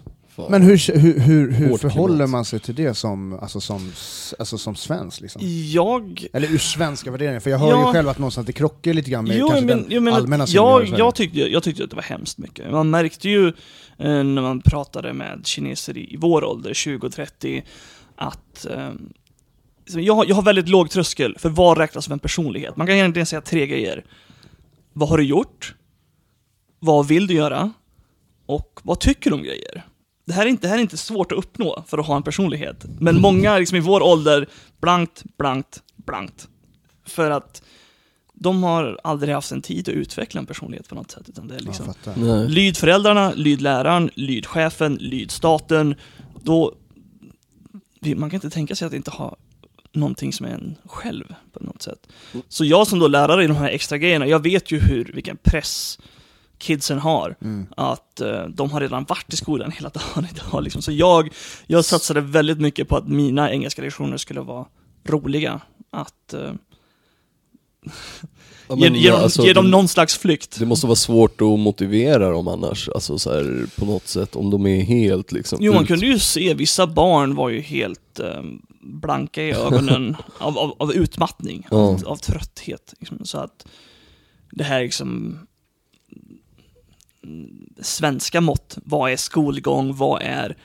[0.49, 3.91] Men hur, hur, hur, hur förhåller man sig till det som, alltså som,
[4.39, 5.21] alltså som svensk?
[5.21, 5.41] Liksom?
[5.73, 7.87] Jag Eller ur svenska värderingar, för jag hör Ja.
[7.87, 10.17] ju själv att någonstans det krockar lite grann med Jo, kanske men, den jag, menar,
[10.17, 12.71] allmänna jag, jag, tyckte, jag tyckte att det var hemskt mycket.
[12.71, 13.53] Man märkte ju
[13.99, 17.63] Eh, när man pratade med kineser i, i vår ålder, 20-30,
[18.15, 18.91] att eh,
[19.85, 22.75] jag, har- jag har väldigt låg tröskel för vad räknas som en personlighet.
[22.77, 24.05] Man kan egentligen säga tre grejer.
[24.93, 25.75] Vad har du gjort?
[26.79, 27.71] Vad vill du göra?
[28.45, 29.85] Och vad tycker du om grejer?
[30.25, 32.23] Det här, är inte, det här är inte svårt att uppnå för att ha en
[32.23, 32.85] personlighet.
[32.99, 34.47] Men många liksom, i vår ålder,
[34.81, 36.47] blankt, blankt, blankt.
[37.05, 37.63] För att
[38.39, 41.29] de har aldrig haft en tid att utveckla en personlighet på något sätt.
[41.29, 41.93] Utan det är liksom,
[42.47, 45.95] lyd föräldrarna, lyd läraren, lyd chefen, lyd staten.
[46.43, 46.75] Då,
[48.15, 49.37] man kan inte tänka sig att inte ha
[49.91, 52.07] någonting som är en själv på något sätt.
[52.47, 55.37] Så jag som då lärare i de här extra grejerna, jag vet ju hur, vilken
[55.37, 55.99] press
[56.57, 57.35] kidsen har.
[57.41, 57.67] Mm.
[57.77, 60.63] Att eh, de har redan varit i skolan hela dagen idag.
[60.63, 60.81] Liksom.
[60.81, 61.29] Så jag,
[61.67, 64.65] jag satsade väldigt mycket på att mina engelska lektioner skulle vara
[65.05, 65.61] roliga.
[65.91, 66.53] Att eh,
[68.67, 70.59] Ja, ge, men, ge, dem, alltså, ge dem någon slags flykt.
[70.59, 74.49] Det måste vara svårt att motivera dem annars, alltså så här, på något sätt, om
[74.49, 78.19] de är helt liksom Jo, man ut- kunde ju se, vissa barn var ju helt
[78.19, 78.41] eh,
[78.81, 81.77] blanka i ögonen av, av, av utmattning, Ja.
[81.77, 82.93] av, av trötthet.
[82.99, 83.19] Liksom.
[83.25, 83.67] Så att
[84.51, 85.39] det här liksom
[87.23, 87.49] mm,
[87.81, 90.57] svenska mått, vad är skolgång, vad är,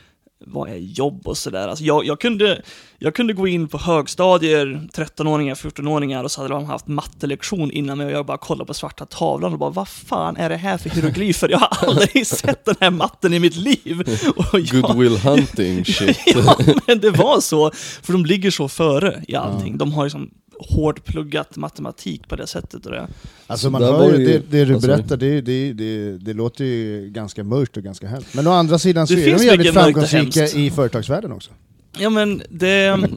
[0.46, 1.68] vad är jobb och sådär.
[1.68, 2.62] Alltså jag, jag, kunde,
[2.98, 7.98] jag kunde gå in på högstadier, 13-åringar, 14-åringar och så hade de haft mattelektion innan
[7.98, 10.78] mig och jag bara kollade på svarta tavlan och bara vad fan är det här
[10.78, 11.48] för hieroglyfer?
[11.48, 14.00] Jag har aldrig sett den här matten i mitt liv.
[14.36, 16.18] Och jag, Goodwill hunting shit.
[16.26, 17.70] ja, men det var så.
[18.02, 19.78] För de ligger så före i allting.
[19.78, 22.86] De har liksom hårt pluggat matematik på det sättet.
[22.86, 23.08] Och det.
[23.46, 27.10] Alltså man hör ju, det det, du alltså- berättar, det, det, det, det låter ju
[27.10, 28.34] ganska mörkt och ganska hemskt.
[28.34, 31.50] Men å andra sidan så Det är de jävligt framgångsrika i företagsvärlden också.
[31.98, 32.96] Ja men det...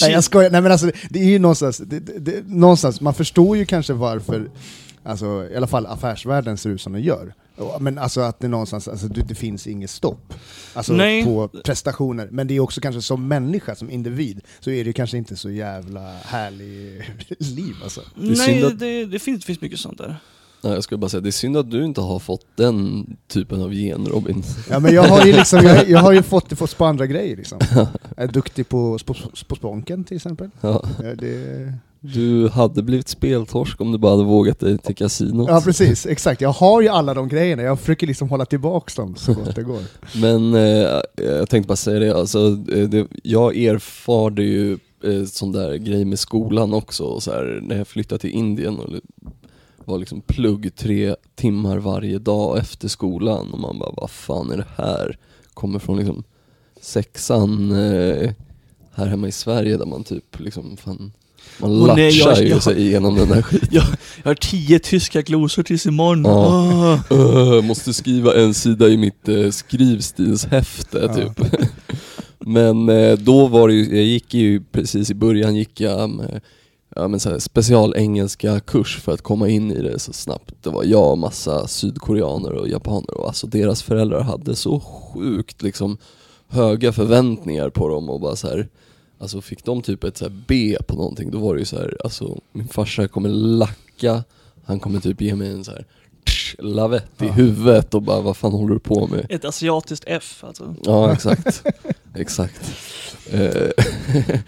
[0.00, 3.14] Nej jag skojar, nej men alltså det är ju någonstans, det, det, det, någonstans, man
[3.14, 4.50] förstår ju kanske varför,
[5.02, 7.34] alltså i alla fall affärsvärlden ser ut som den gör.
[7.80, 10.34] Men alltså att det någonstans, alltså det, det finns inget stopp.
[10.74, 11.24] Alltså Nej.
[11.24, 12.28] på prestationer.
[12.30, 15.50] Men det är också kanske som människa, som individ, så är det kanske inte så
[15.50, 17.02] jävla härlig
[17.38, 18.00] liv alltså.
[18.16, 20.16] synd Nej, att- det, det, finns, det finns mycket sånt där.
[20.62, 23.62] Nej, jag skulle bara säga, det är synd att du inte har fått den typen
[23.62, 24.42] av gen Robin.
[24.70, 27.06] Ja men jag har ju liksom, jag, jag har ju fått det fått på andra
[27.06, 27.58] grejer liksom.
[27.72, 29.14] Jag är duktig på, på,
[29.48, 30.50] på sponken till exempel.
[30.60, 35.48] Ja, Ja, det, du hade blivit speltorsk om du bara hade vågat dig till kasinot.
[35.48, 36.40] ja precis, exakt.
[36.40, 39.62] Jag har ju alla de grejerna, jag försöker liksom hålla tillbaks dem så gott det
[39.62, 39.82] går.
[40.20, 45.52] Men eh, jag tänkte bara säga det, alltså, eh, det jag erfarde ju eh, sån
[45.52, 48.88] där grej med skolan också, så här, när jag flyttade till Indien och
[49.84, 54.56] var liksom plugg tre timmar varje dag efter skolan och man bara, vad fan är
[54.56, 55.18] det här?
[55.54, 56.24] Kommer från liksom
[56.80, 58.30] sexan eh,
[58.92, 61.12] här hemma i Sverige där man typ liksom, fan,
[61.60, 63.68] man Åh, nej, latchar jag- ju jag- sig igenom den här skiten.
[63.72, 63.84] Jag,
[64.22, 66.24] jag har tio tyska glosor tills imorgon.
[66.24, 66.98] Ja.
[67.10, 67.14] Ah.
[67.14, 71.14] Öh, måste skriva en sida i mitt eh, skrivstilshäfte Ja.
[71.14, 71.46] typ.
[72.38, 76.40] Men eh, då var det ju, jag gick ju precis i början gick jag med
[76.96, 80.52] ja, men så här, specialengelska kurs för att komma in i det så snabbt.
[80.62, 85.62] Det var jag och massa sydkoreaner och japaner och alltså deras föräldrar hade så sjukt
[85.62, 85.96] liksom
[86.48, 88.68] höga förväntningar på dem och bara så här.
[89.20, 91.76] Alltså fick de typ ett så här B på någonting, då var det ju så
[91.76, 94.24] här, alltså min farsa kommer lacka,
[94.64, 95.86] han kommer typ ge mig en så här
[96.26, 97.32] tsch, lavett i Ja.
[97.32, 99.26] huvudet och bara vad fan håller du på med?
[99.28, 100.74] Ett asiatiskt F alltså.
[100.84, 101.62] Ja exakt,
[102.14, 102.60] exakt.
[103.30, 103.70] Eh,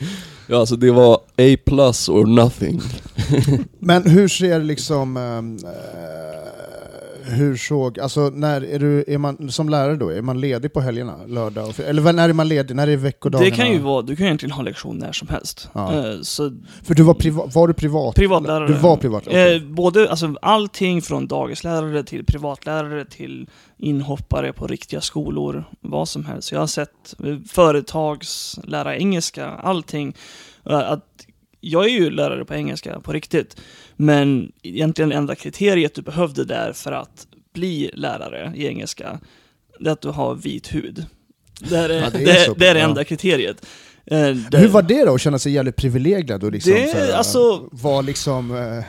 [0.46, 2.80] ja alltså det var A plus or nothing.
[3.78, 5.70] Men hur ser liksom, ehm, eh,
[7.24, 10.80] hur såg, alltså när är du, är man som lärare då, är man ledig på
[10.80, 11.16] helgerna?
[11.26, 12.76] Lördag och Eller när är man ledig?
[12.76, 13.50] När är veckodagarna?
[13.50, 15.68] Det kan ju vara, du kan ju egentligen ha lektion när som helst.
[15.72, 15.94] Ja.
[15.94, 18.14] Eh, så För du var, priva, var du privat?
[18.14, 18.66] privatlärare.
[18.66, 19.22] Du var privat?
[19.26, 19.56] okej.
[19.56, 26.24] Eh, både, alltså allting från dagislärare till privatlärare till inhoppare på riktiga skolor, vad som
[26.24, 26.52] helst.
[26.52, 30.16] Jag har sett eh, företagslära engelska, allting.
[30.64, 31.11] Att
[31.64, 33.56] jag är ju lärare på engelska på riktigt,
[33.96, 39.20] men egentligen det enda kriteriet du behövde där för att bli lärare i engelska,
[39.80, 41.06] det är att du har vit hud.
[41.60, 43.66] Det är, Ja, det är det, det, är det enda kriteriet.
[44.06, 47.12] Eh, det- Hur var det då, att känna sig jävligt privilegierad och liksom Det- här,
[47.12, 48.54] alltså- var liksom...
[48.56, 48.84] eh,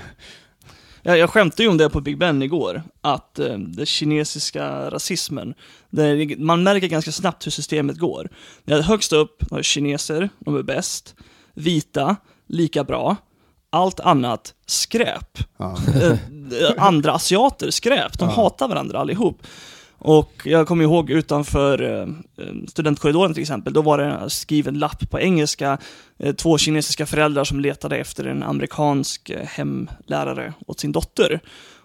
[1.05, 5.53] Jag, jag skämtade ju om det på Big Ben igår, att eh, den kinesiska rasismen,
[5.89, 8.29] där man märker ganska snabbt hur systemet går.
[8.65, 11.15] Det högst upp har kineser, de är bäst.
[11.53, 12.15] Vita,
[12.47, 13.15] lika bra.
[13.69, 15.37] Allt annat skräp.
[15.57, 15.77] Ja.
[16.61, 18.19] Eh, andra asiater skräp.
[18.19, 18.35] De ja.
[18.35, 19.41] hatar varandra allihop.
[19.97, 22.01] Och jag kommer ihåg utanför eh,
[22.45, 25.77] eh, studentkorridoren till exempel, då var det skriven lapp på engelska,
[26.37, 31.39] två kinesiska föräldrar som letade efter en amerikansk hemlärare åt sin dotter.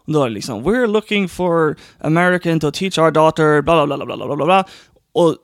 [0.09, 3.97] Och då var det liksom “We're looking for American to teach our daughter”, bla bla
[3.97, 4.65] bla bla bla bla bla.
[5.13, 5.37] Och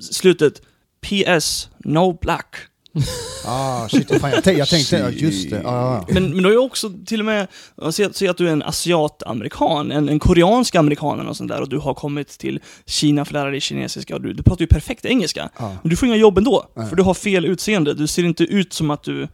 [0.00, 0.62] slutet
[1.00, 2.56] “PS, no black”.
[3.46, 5.62] Ah, shit, fan, jag, tänkte, jag tänkte, ja, just det.
[5.68, 6.06] Ah.
[6.08, 7.46] Men, men du har ju också till och med,
[7.92, 11.50] säg att, säg att du är en asiat-amerikan, en, en koreansk amerikan eller något sånt
[11.50, 14.42] där och du har kommit till Kina för att lära dig kinesiska och du, du
[14.42, 15.50] pratar ju perfekt engelska.
[15.58, 15.76] Ja.
[15.82, 16.88] Men du får inga jobb ändå, Nej.
[16.88, 17.94] för du har fel utseende.
[17.94, 19.28] Du ser inte ut som att du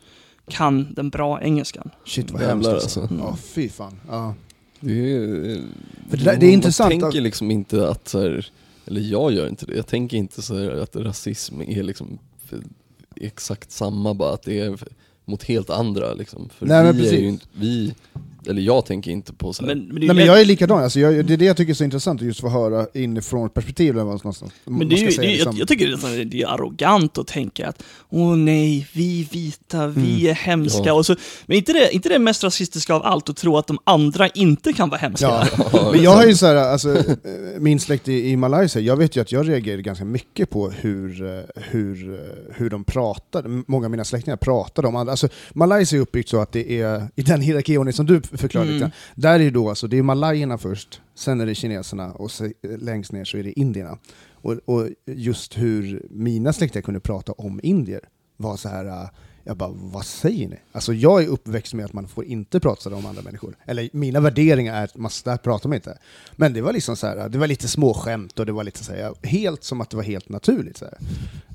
[0.51, 1.90] kan den bra engelskan.
[2.07, 3.01] Shit vad hemskt alltså.
[3.01, 3.14] alltså.
[3.18, 4.01] Ja, fy fan.
[4.09, 4.35] Ja.
[4.81, 5.62] Det är,
[6.11, 8.46] För det där- det är intressant Man tänker att- liksom inte att så här,
[8.87, 12.18] eller jag gör inte det, jag tänker inte så här att rasism är liksom
[12.49, 12.62] för-
[13.27, 14.79] exakt samma, bara att det är
[15.25, 16.49] mot helt andra liksom.
[16.49, 17.21] För Nej, men vi är precis.
[17.21, 17.95] ju inte, vi,
[18.48, 19.74] eller jag tänker inte på så här.
[19.74, 21.57] Men, men, det är Nej men jag är likadan, alltså, jag, det är det jag
[21.57, 24.46] tycker är så intressant, att just få höra inifrån ett perspektiv eller vad man ska,
[24.64, 25.53] Men det är ju, säga, det är, liksom.
[25.53, 29.29] jag, jag tycker det är, nästan- det är arrogant att tänka att åh nej, vi
[29.33, 30.83] vita, vi är hemska.
[30.85, 30.92] Ja.
[30.94, 33.79] Och så, men inte det, inte det mest rasistiska av allt att tro att de
[33.85, 35.26] andra inte kan vara hemska?
[35.26, 35.90] Ja.
[35.92, 37.03] Men jag har ju så här, alltså, eh,
[37.59, 41.22] min släkt i, i Malaysia, jag vet ju att jag reagerar ganska mycket på hur,
[41.38, 42.18] eh, hur, eh,
[42.57, 45.11] hur de pratar, M- många av mina släktingar pratar om andra.
[45.12, 48.83] Alltså, Malaysia är uppbyggt så att det är, i den hierarkiordning som du förklarade, Mm.
[48.85, 52.53] lite, där är då alltså, det är malajerna först, sen är det kineserna och så,
[52.79, 53.99] längst ner så är det indierna.
[54.33, 58.01] Och, och just hur mina släktingar kunde prata om indier
[58.37, 58.87] var så här.
[58.87, 59.09] eh,
[59.45, 60.57] jag bara, vad säger ni?
[60.73, 63.57] Alltså jag är uppväxt med att man får inte prata om andra människor.
[63.66, 65.99] Eller mina värderingar är att man, där pratar man inte.
[66.37, 68.93] Men det var liksom så här, det var lite småskämt och det var lite så
[68.93, 70.77] här, helt som att det var helt naturligt.
[70.79, 70.85] Så.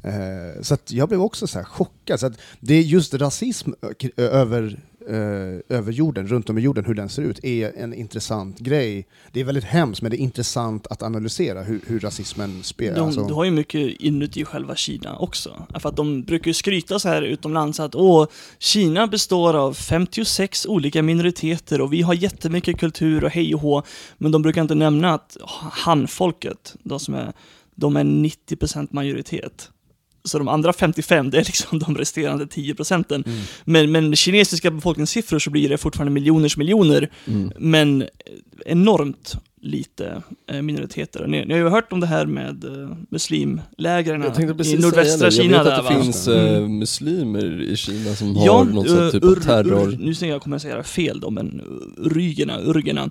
[0.04, 2.20] Eh, så att jag blev också så här chockad.
[2.20, 3.72] Så att det är just rasism
[4.18, 8.60] över, eh, över jorden, runt om i jorden, hur den ser ut, är en intressant
[8.60, 9.08] grej.
[9.32, 12.96] Det är väldigt hemskt, men det är intressant att analysera hur, hur rasismen spelar.
[12.96, 13.28] De, alltså.
[13.28, 15.68] Du har ju mycket inuti själva Kina också.
[15.80, 18.28] För att de brukar ju skryta så här utomlands att åh,
[18.60, 23.84] Kina består av 56 olika minoriteter och vi har jättemycket kultur och hej och hå.
[24.18, 25.38] Men de brukar inte nämna att
[25.72, 27.34] hanfolket, de som är,
[27.76, 29.70] de är 90% majoritet.
[30.26, 33.24] Så de andra 55, det är liksom de resterande 10 procenten.
[33.28, 33.40] Mm.
[33.66, 37.52] Men, men med kinesiska befolkningssiffror så blir det fortfarande miljoners miljoner, Mm.
[37.60, 38.06] men
[38.66, 41.28] enormt lite eh, minoriteter.
[41.28, 44.24] Ni, ni har ju hört om det här med eh, muslimlägren
[44.66, 45.32] i nordvästra.
[45.32, 46.02] Kina Jag vet där att det va?
[46.04, 46.56] finns Mm.
[46.64, 49.94] eh, muslimer i Kina som har någon eh, typ ur- av terror.
[49.94, 51.62] Ur, nu säger jag, kommer jag säga fel då, men
[52.06, 53.10] rygerna, urgerna.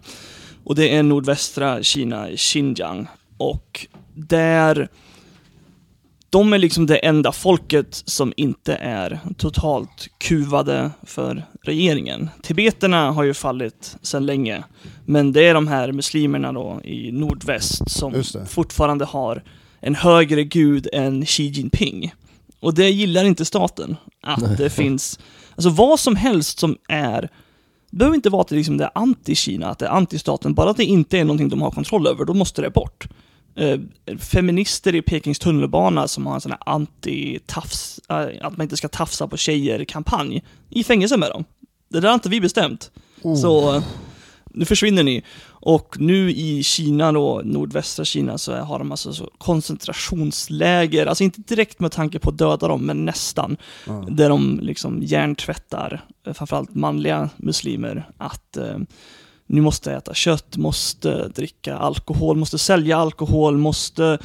[0.65, 3.07] Och det är nordvästra Kina, Xinjiang.
[3.37, 4.89] Och där,
[6.35, 12.31] de är liksom det enda folket som inte är totalt kuvade för regeringen.
[12.43, 14.65] Tibeterna har ju fallit sedan länge,
[15.05, 19.43] men det är de här muslimerna då i nordväst som fortfarande har
[19.81, 22.15] en högre gud än Xi Jinping.
[22.61, 25.19] Och det gillar inte staten, att det finns,
[25.55, 27.21] alltså vad som helst som är,
[27.91, 30.71] det behöver inte vara att det liksom det är anti-Kina, att det är anti-staten, bara
[30.71, 33.09] att det inte är någonting de har kontroll över, då måste det bort.
[33.57, 33.81] Eh,
[34.19, 38.89] feminister i Pekings tunnelbana som har en sån här anti-tafs, eh, att man inte ska
[38.89, 41.45] tafsa på tjejer-kampanj, i fängelse med dem.
[41.89, 42.91] Det där har inte vi bestämt.
[43.23, 43.37] Oh.
[43.37, 43.85] Så eh,
[44.51, 45.23] nu försvinner ni.
[45.47, 51.41] Och nu i Kina då, nordvästra Kina, så har de alltså så koncentrationsläger, alltså inte
[51.41, 53.57] direkt med tanke på att döda dem, men nästan.
[53.87, 54.07] Ja.
[54.09, 58.59] Där de liksom hjärntvättar, framförallt manliga muslimer, att
[59.49, 64.19] eh, ni måste äta kött, måste dricka alkohol, måste sälja alkohol, måste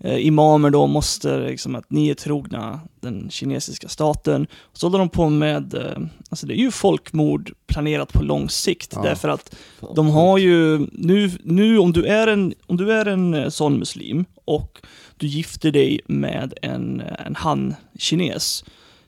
[0.00, 4.46] eh, imamer då måste liksom att ni är trogna den kinesiska staten.
[4.72, 5.98] Så håller de på med, eh,
[6.30, 9.02] alltså det är ju folkmord planerat på lång sikt, Ja.
[9.02, 9.56] därför att
[9.94, 13.78] de har ju, nu, nu om du är en, om du är en eh, sån
[13.78, 14.80] muslim och
[15.16, 18.64] du gifter dig med en, en han-kines,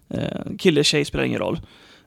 [0.08, 1.60] eh, kille, tjej spelar ingen roll,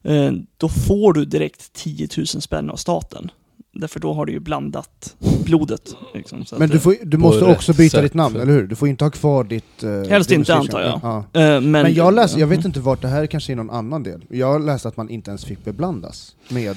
[0.03, 3.31] eh, då får du direkt 10 000 spänn av staten.
[3.79, 5.15] Därför då har du ju blandat
[5.45, 5.95] blodet.
[6.13, 8.03] Liksom, så Men att, du, får, du måste också byta sätt.
[8.03, 8.67] ditt namn, eller hur?
[8.67, 9.83] Du får inte ha kvar ditt...
[9.83, 10.99] Uh, Helst inte, antar jag.
[11.03, 11.17] Ja.
[11.17, 14.03] eh, men, Men, jag läste, jag vet inte vart det här kanske är någon annan
[14.03, 14.25] del.
[14.29, 16.75] Jag läste att man inte ens fick beblandas med,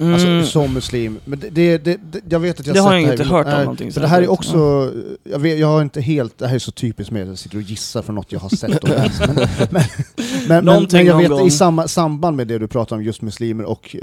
[0.00, 1.18] Mm, alltså som muslim.
[1.24, 3.46] Men det, det, det, jag vet att jag Det har jag här inte i- hört
[3.46, 4.92] om nej, någonting För det här är också,
[5.24, 7.56] jag, vet, jag har inte helt, det här är så typiskt med att jag sitter
[7.56, 9.20] och gissar för något jag har sett och läst.
[9.26, 9.36] Men,
[9.70, 11.46] men, men, men, jag vet gång.
[11.46, 13.96] i samma, samband med det du pratar om, just muslimer och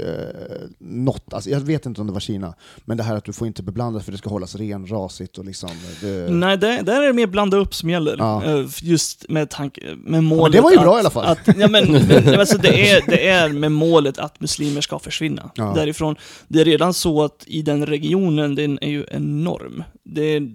[0.78, 2.54] något, alltså, jag vet inte om det var Kina,
[2.84, 5.70] men det här att du får inte beblandas för det ska hållas renrasigt och liksom...
[6.00, 8.16] Det, Nej, det, där är det mer blanda upp som gäller.
[8.18, 8.44] Ja.
[8.44, 11.26] Eh, Just med tanke, med målet men det var ju att, bra i alla fall.
[11.26, 15.50] Att, ja, men, men, alltså det, är, det är med målet att muslimer ska försvinna
[15.54, 15.72] Ja.
[15.86, 16.16] Därifrån.
[16.48, 19.84] Det är redan så att i den regionen, den är ju enorm.
[20.04, 20.52] Det är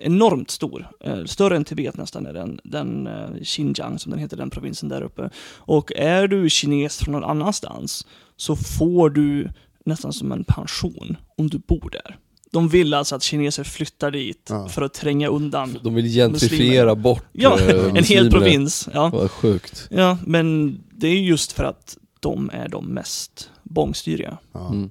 [0.00, 0.88] enormt stor.
[1.04, 4.88] Eh, större än Tibet nästan är den, den eh, Xinjiang som den heter, den provinsen
[4.88, 5.30] där uppe.
[5.56, 8.06] Och är du kines från någon annanstans
[8.36, 9.48] så får du
[9.84, 12.18] nästan som en pension om du bor där.
[12.52, 14.68] De vill alltså att kineser flyttar dit Ja.
[14.68, 18.88] för att tränga undan De vill gentrifiera bort Ja, eh, en hel provins.
[18.94, 19.10] Ja.
[19.12, 19.88] Vad sjukt.
[19.90, 24.38] ja, men det är just för att de är de mest bångstyriga.
[24.52, 24.68] ja.
[24.68, 24.90] Mm.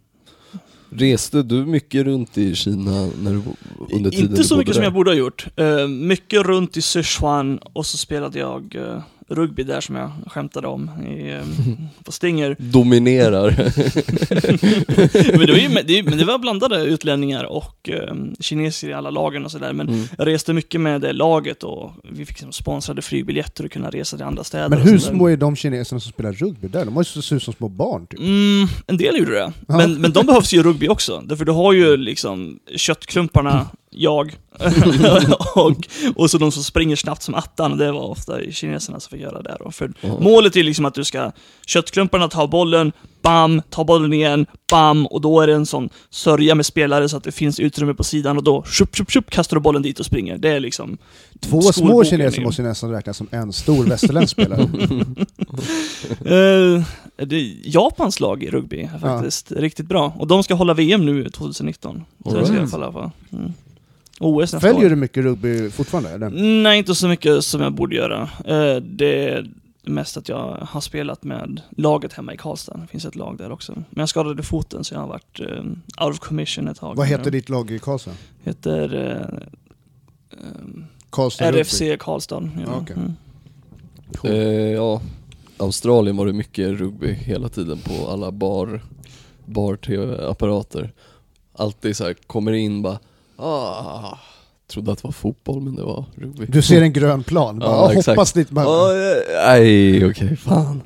[0.89, 3.41] Reste du mycket runt i Kina när du,
[3.95, 4.83] under tiden Inte så du mycket bodde som där?
[4.83, 5.47] jag borde ha gjort.
[5.55, 10.67] Eh, mycket runt i Sichuan och så spelade jag eh, rugby där som jag skämtade
[10.67, 11.41] om i, eh,
[12.03, 12.55] på Stinger.
[12.59, 13.49] Dominerar.
[15.37, 19.09] men, det var ju, det, men det var blandade utlänningar och eh, kineser i alla
[19.09, 19.73] lagen och sådär.
[19.73, 20.03] Men Mm.
[20.17, 24.17] jag reste mycket med det laget och vi fick liksom sponsrade flygbiljetter och kunna resa
[24.17, 24.69] till andra städer.
[24.69, 26.85] Men hur små är de kineserna som spelar rugby där?
[26.85, 28.19] De måste se ut som små barn typ.
[28.19, 29.53] Mm, en del gjorde det.
[29.67, 31.23] Men, men de behövs ju i rugby också.
[31.25, 34.35] Därför du har ju liksom köttklumparna, jag,
[35.55, 37.77] och, och så de som springer snabbt som attan.
[37.77, 39.57] Det var ofta kineserna som fick göra det.
[39.59, 39.71] Då.
[39.71, 40.19] För Ja.
[40.19, 41.31] målet är liksom att du ska,
[41.65, 46.55] köttklumparna tar bollen, bam, tar bollen igen, bam, och då är det en sån sörja
[46.55, 49.55] med spelare så att det finns utrymme på sidan och då, tjup, tjup, tjup, kastar
[49.57, 50.37] du bollen dit och springer.
[50.37, 50.97] Det är liksom
[51.39, 54.69] Två små kineser måste ju nästan räknas som en stor västerländsk spelare.
[56.25, 56.83] Eh,
[57.25, 60.13] det är Japans lag i rugby är faktiskt riktigt bra.
[60.19, 62.03] Och de ska hålla VM nu 2019.
[62.25, 62.71] Så det ska jag Alright.
[62.71, 63.11] falla på.
[63.31, 63.53] Mm.
[64.19, 64.89] OS nästa Följer år.
[64.89, 66.09] du mycket rugby fortfarande?
[66.09, 66.29] Eller?
[66.63, 68.29] Nej, inte så mycket som jag borde göra.
[68.45, 69.49] Eh, det är
[69.83, 72.77] mest att jag har spelat med laget hemma i Karlstad.
[72.77, 73.73] Det finns ett lag där också.
[73.73, 76.95] Men jag skadade foten så jag har varit eh, out of commission ett tag.
[76.95, 78.11] Vad heter ditt lag i Karlstad?
[78.43, 79.39] Heter eh,
[81.09, 81.97] Karlstad RFC Rugby?
[81.97, 82.49] Karlstad.
[82.55, 82.61] Ja.
[82.65, 82.95] Ja, okej.
[82.95, 83.13] Mm.
[84.23, 85.01] Eh, ja,
[85.57, 88.81] Australien var det mycket rugby hela tiden på alla bar,
[89.45, 90.93] bar-tv-apparater.
[91.53, 92.99] Alltid så här, kommer in bara
[93.37, 94.17] ah,
[94.71, 96.45] trodde att det var fotboll men det var rugby.
[96.45, 98.07] Du ser en grön plan, bara, Ja, ja, exakt.
[98.07, 98.49] hoppas ditt...
[98.49, 98.91] Bara, Ah,
[99.47, 100.81] Nej, okej, fan.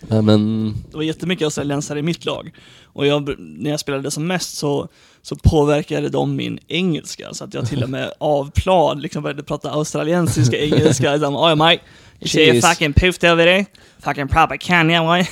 [0.00, 2.50] Nej men, Det var jättemycket australiensare i mitt lag.
[2.84, 4.88] Och jag, när jag spelade som mest så,
[5.22, 9.42] så påverkade de min engelska, så att jag till och med av plan liksom började
[9.42, 11.12] prata australiensiska engelska.
[11.12, 11.78] Liksom, Oj mate,
[12.20, 13.64] you see fucking poofed over there?
[13.98, 14.58] Fucking proper
[14.90, 15.26] you, why?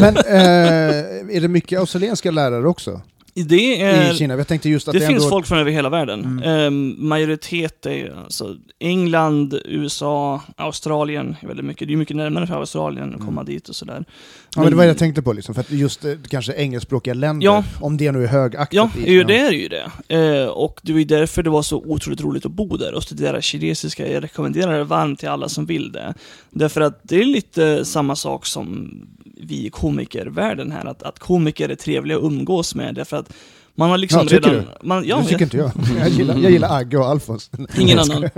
[0.00, 3.00] Men eh, är det mycket australienska lärare också?
[3.44, 4.12] Det är...
[4.12, 4.34] I Kina?
[4.36, 5.30] Jag tänkte just att Det det, finns ändå...
[5.30, 6.24] folk från över hela världen.
[6.24, 6.42] Mm.
[6.42, 11.88] Ehm, majoritet är alltså England, USA, Australien väldigt mycket.
[11.88, 14.04] Det är mycket närmare för Australien att komma dit och sådär.
[14.54, 17.14] Ja, men det var det jag tänkte på, liksom, för att just eh, kanske engelskspråkiga
[17.14, 17.64] länder, Ja.
[17.80, 19.90] om det nu är högaktat Ja, i ju, det är ju det.
[20.42, 23.02] Eh, och det var ju därför det var så otroligt roligt att bo där och
[23.02, 24.12] studera kinesiska.
[24.12, 26.14] Jag rekommenderar det varmt till alla som vill det.
[26.50, 28.90] Därför att det är lite samma sak som
[29.36, 32.94] vi i komikervärlden här, att, att komiker är trevliga att umgås med.
[32.94, 33.32] Därför att
[33.78, 34.64] man har liksom Ja, tycker redan...
[34.82, 35.70] Man, ja, det tycker inte jag.
[35.98, 37.50] Jag gillar, jag gillar Agge och Alfons.
[37.78, 38.30] Ingen annan.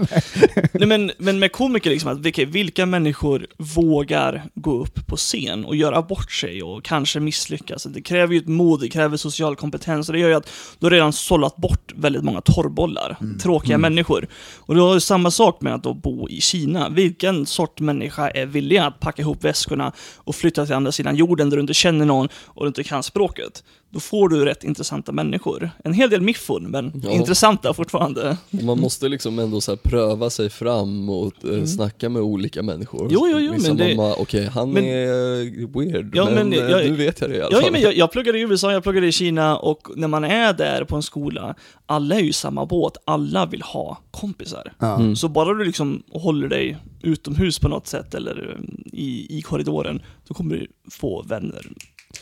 [0.72, 5.64] Nej, men, men med komiker, liksom, att vilka, vilka människor vågar gå upp på scen
[5.64, 7.85] och göra bort sig och kanske misslyckas?
[7.85, 10.87] Det kräver ju ett mod, det kräver social kompetens och det gör ju att du
[10.87, 14.29] har redan sållat bort väldigt många torrbollar, tråkiga människor.
[14.59, 16.88] Och det är samma sak med att då bo i Kina.
[16.88, 21.51] Vilken sort människa är villig att packa ihop väskorna och flytta till andra sidan jorden
[21.51, 23.62] där du inte känner någon och du inte kan språket?
[23.90, 25.70] Då får du rätt intressanta människor.
[25.85, 27.11] En hel del miffon, men Ja.
[27.11, 28.37] intressanta fortfarande.
[28.51, 33.01] man måste liksom ändå så här pröva sig fram och eh, snacka med olika människor.
[33.01, 33.12] Mm.
[33.12, 36.58] Jo, jo, jo, Vissa men det- okej han men- är weird, Ja, men, men eh,
[36.71, 37.65] jag- nu vet jag det i alla Ja, fall.
[37.67, 40.52] ja, men jag, jag pluggade i USA, jag pluggade i Kina och när man är
[40.52, 41.54] där på en skola,
[41.87, 44.73] alla är ju i samma båt, alla vill ha kompisar.
[44.83, 45.17] Mm.
[45.17, 50.02] Så bara du liksom håller dig utomhus på något sätt eller um, i, i korridoren,
[50.29, 51.67] då kommer du få vänner.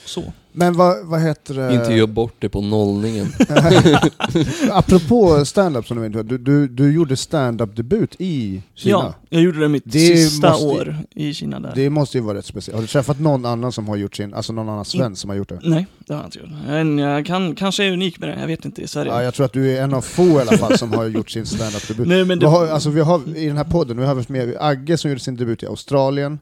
[0.07, 0.33] Så.
[0.53, 1.75] Men vad, vad heter det?
[1.75, 3.27] Inte gör bort det på nollningen.
[4.71, 8.93] Apropå stand-up som du på, du, du, du gjorde stand-up-debut i Kina.
[8.99, 11.73] Ja, jag gjorde det mitt Det sista måste- år i Kina där.
[11.75, 12.75] Det måste ju vara rätt speciellt.
[12.77, 15.37] Har du träffat någon annan som har gjort sin, alltså någon annan svensk som har
[15.37, 15.59] gjort det?
[15.63, 16.49] Nej, det har jag inte gjort.
[16.67, 19.13] Men jag kan, kanske är unik med det, jag vet inte, i Sverige.
[19.13, 21.31] Ja, jag tror att du är en av få i alla fall som har gjort
[21.31, 22.07] sin stand-up-debut.
[22.09, 24.29] Nej, men Vi det, har, alltså, vi har, I den här podden, vi har haft
[24.29, 26.39] med Agge som gjorde sin debut i Australien,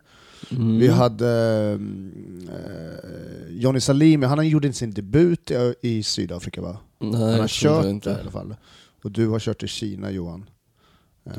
[0.51, 0.79] Mm.
[0.79, 1.29] vi hade
[1.75, 6.77] mm, eh, Johnny Salimi, han gjorde sin debut i, i Sydafrika va?
[6.99, 8.21] Nej, Han har kört det i inte.
[8.21, 8.55] alla fall.
[9.03, 10.51] Och du har kört i Kina Johan.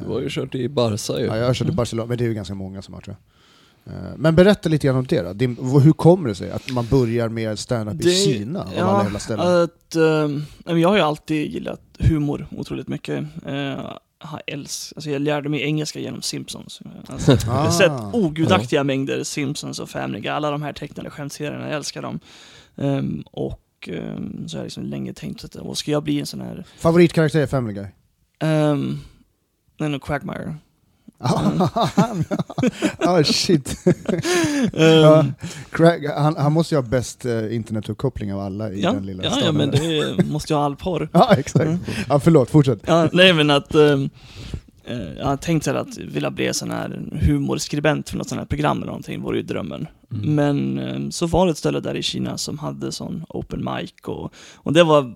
[0.01, 1.26] Du har ju kört i Barca ju.
[1.26, 3.16] Ja, jag har kört i Barcelona, men det är ju ganska många som har tror
[3.16, 3.93] jag.
[3.93, 5.34] Eh, Men berätta lite grann om det då.
[5.34, 9.03] Din, hur kommer det sig att man börjar med stand-up i Kina av ja, alla
[9.03, 9.64] jävla ställen?
[9.64, 10.28] Att, eh,
[10.66, 13.24] men jag har ju alltid gillat humor otroligt mycket.
[13.47, 16.82] Uh, har älsk, alltså jag lärde mig engelska genom Simpsons.
[17.07, 17.71] Alltså, Jag har Ah.
[17.71, 22.19] sett ogudaktiga mängder Simpsons och Family Guy, alla de här tecknade skämtserierna, jag älskar dem.
[22.78, 23.61] Ehm, och
[23.91, 26.65] ehm, så har jag liksom länge tänkt att vad ska jag bli en sån här,
[26.78, 27.86] Favoritkaraktär i Family Guy?
[28.49, 29.01] um,
[29.78, 30.55] nej, no, Quagmire.
[31.20, 33.78] Ah shit.
[34.74, 35.26] Ja,
[35.70, 39.24] Craig, han, han måste ju ha bäst eh, internetuppkoppling av alla i ja, den lilla
[39.24, 39.45] ja, staden.
[39.45, 41.09] ja, men det måste ju ha all porr.
[41.13, 41.66] Ja, exakt.
[41.66, 41.80] Mm.
[42.09, 42.80] Ja, förlåt, fortsätt.
[42.86, 43.97] Ja, nej men att eh,
[45.18, 48.45] jag har tänkt så här att vilja bli sån här humorskribent för något sånt här
[48.45, 49.88] program eller någonting, vore ju drömmen.
[50.11, 50.36] Mm.
[50.36, 53.91] Men ehm, så var det ett ställe där i Kina som hade sån open mic
[54.03, 55.13] och, och det var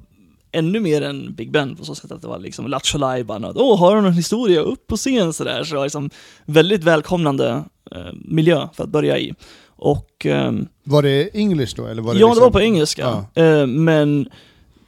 [0.51, 3.53] ännu mer än Big Ben på så sätt att det var liksom Lattjo Lajban och
[3.55, 5.63] åh, har du någon historia upp på scen sådär.
[5.63, 6.09] Så det var liksom
[6.45, 9.33] väldigt välkomnande eh, miljö för att börja i.
[9.67, 11.85] Och ehm, Var det English då?
[11.85, 12.39] Eller var det ja, liksom...
[12.39, 13.25] det var på engelska.
[13.35, 14.29] Eh, men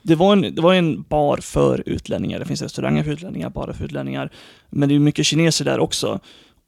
[0.02, 2.40] det var, en, det var en bar för utlänningar.
[2.40, 4.32] Det finns restauranger för utlänningar, barer för utlänningar.
[4.70, 6.20] Men det är mycket kineser där också.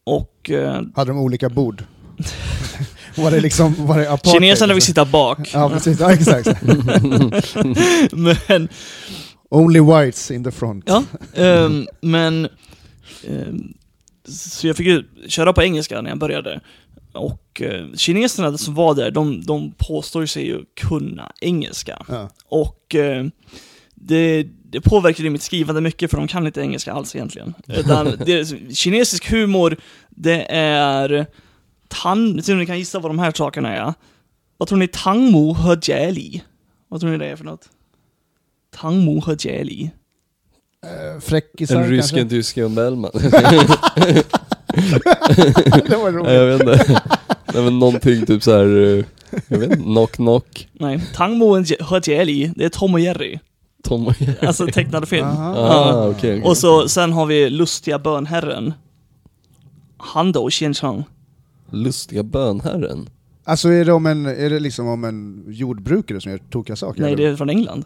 [0.04, 1.84] Och eh, Hade de olika bord?
[3.16, 4.32] var det liksom, var det apartheid?
[4.34, 5.50] kineserna vill sitta bak.
[5.52, 6.00] Ja, precis.
[6.00, 6.62] Ja, exakt.
[8.12, 8.68] men,
[9.50, 10.84] Only whites in the front.
[10.86, 11.04] ja,
[11.34, 12.48] ehm, men
[13.28, 13.74] ehm,
[14.28, 16.60] så jag fick ju köra på engelska när jag började.
[17.12, 22.04] Och eh, kineserna som var där, de, de påstår sig ju kunna engelska.
[22.08, 22.30] Ja.
[22.48, 23.26] Och eh,
[23.94, 27.54] det, det påverkade mitt skrivande mycket för de kan inte engelska alls egentligen.
[27.66, 29.76] Utan det, kinesisk humor,
[30.10, 31.26] det är
[31.88, 32.42] tan...
[32.42, 33.94] Se om ni kan gissa vad de här sakerna är.
[34.56, 36.42] Vad tror ni tangmo höjäli?
[36.88, 37.68] Vad tror ni det är för något?
[38.76, 39.90] Tangmo höjäli.
[40.84, 42.36] Eh, Fräckisar En rysk, en kanske?
[42.36, 43.10] tysk och en Bellman.
[43.14, 43.30] det
[45.96, 46.32] var Nej, roligt.
[46.32, 47.02] jag vet inte.
[47.54, 48.96] Nej men någonting typ så här.
[48.98, 49.04] eh,
[49.48, 53.38] jag vet inte, knock knock, Nej, tangmo höjäli, det är Tom och Jerry.
[53.82, 54.46] Tom och Jerry.
[54.46, 55.26] Alltså tecknad film.
[55.26, 55.54] Aha.
[55.54, 56.16] Ah, okej.
[56.38, 56.42] okej.
[56.42, 58.74] Och så, sen har vi lustiga bönherren.
[59.96, 61.04] Hando Xianchang.
[61.70, 63.08] Lustiga bönherren.
[63.44, 67.00] Alltså är det, om en, är det liksom om en jordbrukare som gör tokiga saker?
[67.00, 67.24] Nej, eller?
[67.24, 67.84] det är från England.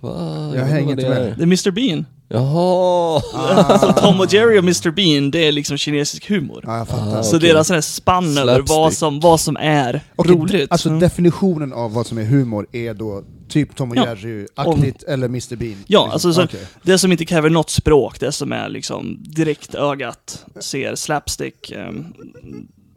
[0.00, 0.52] Va?
[0.54, 1.18] Jag vet hänger inte det med.
[1.18, 1.36] är.
[1.36, 2.06] Det är Mr Bean.
[2.28, 3.22] Jaha!
[3.34, 3.78] Ah.
[3.78, 6.64] Så Tom och Jerry och Mr Bean, det är liksom kinesisk humor.
[6.66, 7.18] Ja, jag fattar.
[7.18, 7.48] Ah, Så okej.
[7.48, 10.72] deras sån här spann över vad som, vad som är Okej, roligt.
[10.72, 11.00] Alltså Mm.
[11.00, 14.06] definitionen av vad som är humor är då typ Tom och Ja.
[14.08, 15.76] Jerry-aktigt eller Mr Bean?
[15.86, 16.10] Ja, liksom.
[16.12, 16.66] alltså så- Okej.
[16.82, 22.06] Det som inte kräver något språk, det som är liksom direkt ögat ser slapstick, um,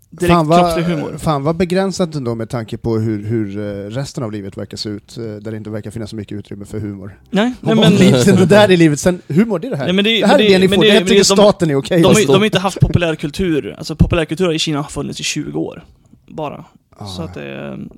[0.09, 1.17] direkt Fan kroppslig vad, humor.
[1.17, 4.89] fan vad begränsat ändå med tanke på hur, hur eh, resten av livet verkar se
[4.89, 7.19] ut, eh, där det inte verkar finnas så mycket utrymme för humor.
[7.29, 7.91] Nej, nej men...
[8.37, 9.83] det där är livet, sen humor det är det här.
[9.85, 11.19] Nej, men det- det här men är det det- ni får, det- det men tycker
[11.19, 11.97] de- staten är okej.
[12.01, 15.19] De, har, Fast ju- de har inte haft populärkultur, alltså populärkultur i Kina har funnits
[15.19, 15.83] i 20 år.
[16.27, 16.65] Bara.
[16.97, 17.05] Ah.
[17.05, 17.89] Så att det är mm,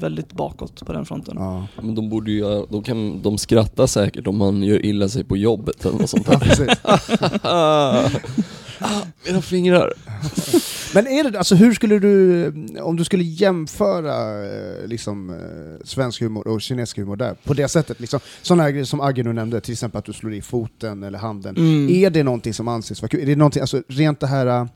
[0.00, 1.34] väldigt bakåt på den fronten.
[1.38, 5.08] Ja, Men de borde ju göra, de kan, de skrattar säkert om man gör illa
[5.08, 6.78] sig på jobbet eller något sånt där.
[7.42, 8.08] ah,
[8.78, 9.92] ah, mina fingrar.
[10.94, 12.46] Men är det, alltså hur skulle du,
[12.82, 17.68] om du skulle jämföra eh, liksom, eh, svensk humor och kinesisk humor där, på det
[17.68, 20.42] sättet, liksom, sådana här grejer som Agge nu nämnde, till exempel att du slår i
[20.42, 21.88] foten eller handen, Mm.
[21.90, 23.20] är det någonting som anses vara kul?
[23.20, 24.66] Är det någonting, alltså rent det här, eh,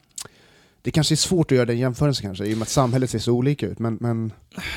[0.82, 3.18] det kanske är svårt att göra den jämförelsen kanske, i och med att samhället ser
[3.18, 4.32] så olika ut, men, men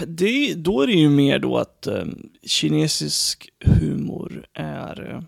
[0.07, 5.23] Det, då är det ju mer då att um, kinesisk humor är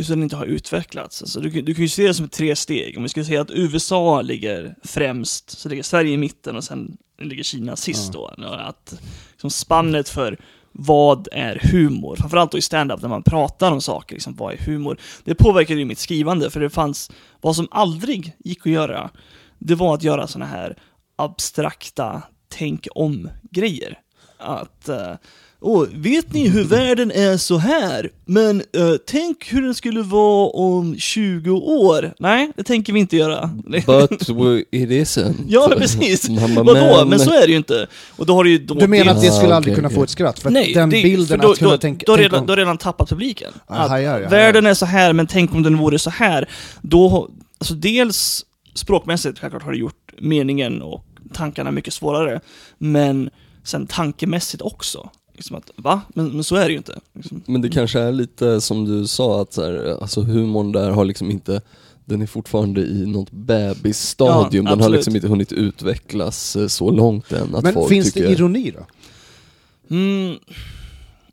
[0.00, 1.22] uh, den inte har utvecklats.
[1.22, 2.96] Alltså, du, du kan ju se det som tre steg.
[2.96, 6.96] Om vi skulle säga att USA ligger främst, så ligger Sverige i mitten och sen
[7.22, 8.26] ligger Kina sist då.
[8.58, 9.00] Att
[9.32, 10.38] liksom, spannet för
[10.72, 12.16] vad är humor?
[12.16, 14.98] Framförallt då i stand-up när man pratar om saker, liksom, vad är humor?
[15.24, 19.10] Det påverkade ju mitt skrivande, för det fanns, vad som aldrig gick att göra,
[19.58, 20.78] det var att göra såna här
[21.16, 23.98] abstrakta tänk om-grejer.
[24.38, 25.12] Att, eh,
[25.66, 28.10] Åh, vet ni hur världen är så här?
[28.24, 32.14] Men eh, tänk hur den skulle vara om 20 år.
[32.18, 33.50] Nej, det tänker vi inte göra.
[33.66, 35.34] But we- it isn't.
[35.48, 36.28] ja, precis.
[36.28, 37.04] Mamma, Vadå?
[37.04, 37.86] Men så är det ju inte.
[38.16, 40.02] Och då har du ju då Du menar att det Ah, skulle aldrig kunna få
[40.02, 40.38] ett skratt?
[40.38, 42.04] För att Nej, den det, bilden för då, att kunna då, tänka...
[42.06, 43.52] då, har redan, om- då har redan tappat publiken.
[43.66, 46.48] Ah, Att hajar, ja, världen är så här, men tänk om den vore så här.
[46.82, 48.44] Då, alltså dels
[48.74, 52.40] språkmässigt självklart har det gjort meningen och tankarna mycket svårare.
[52.78, 53.30] Men
[53.64, 55.10] sen tankemässigt också.
[55.34, 56.00] Liksom att, va?
[56.08, 57.00] Men, men så är det ju inte.
[57.12, 57.42] Liksom.
[57.46, 61.04] Men det kanske är lite som du sa att så här, alltså humorn där har
[61.04, 61.60] liksom inte
[62.04, 66.90] den är fortfarande i något bebisstadium, Ja, den har liksom inte hunnit utvecklas eh, så
[66.90, 68.28] långt än att Men folk finns tycker...
[68.28, 68.86] det ironi då?
[69.90, 70.38] Mm,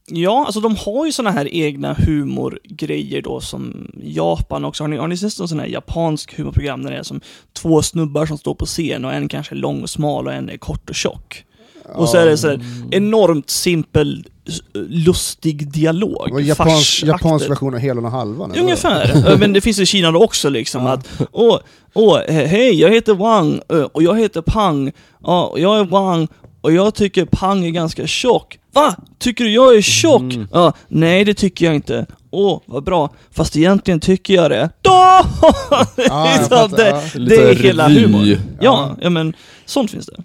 [0.07, 4.83] ja, alltså de har ju såna här egna humorgrejer då som Japan också.
[4.83, 7.21] Har ni, har ni sett någon sån här japansk humorprogram där det är som
[7.53, 10.49] två snubbar som står på scen och en kanske är lång och smal och en
[10.49, 11.45] är kort och tjock?
[11.95, 12.59] Och så är det så här
[12.91, 14.25] enormt simpel,
[14.89, 16.29] lustig dialog.
[16.33, 18.51] Var japansk, version av Helan och Halvan?
[18.51, 18.61] eller?
[18.61, 19.37] Ungefär.
[19.39, 21.57] Men det finns i Kina också liksom att Åh,
[21.93, 24.91] åh, he- hej, jag heter Wang ö, och jag heter Pang.
[25.23, 26.27] Ja, och jag är Wang
[26.61, 28.57] och jag tycker Pang är ganska tjock.
[28.73, 28.95] Va?
[29.19, 30.21] Tycker du jag är tjock?
[30.21, 30.47] Mm.
[30.51, 32.05] Ja, nej det tycker jag inte.
[32.31, 33.09] Åh, vad bra.
[33.31, 34.69] Fast egentligen tycker jag det.
[34.81, 34.91] Då!
[34.91, 35.25] Är
[35.95, 37.19] jag fattar, det, ja.
[37.19, 38.37] det är hela humorn.
[38.61, 39.33] Ja, ja men
[39.65, 40.23] sånt finns det.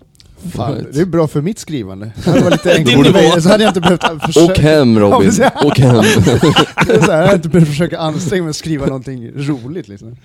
[0.55, 2.13] Fan, det är bra för mitt skrivande.
[2.25, 4.99] Det hade varit lite enklare för mig, så hade jag inte behövt Åk försöka, hem
[4.99, 5.33] Robin,
[5.65, 6.05] åk hem.
[7.05, 10.17] så här, jag hade inte behövt försöka anstränga mig att skriva någonting roligt liksom.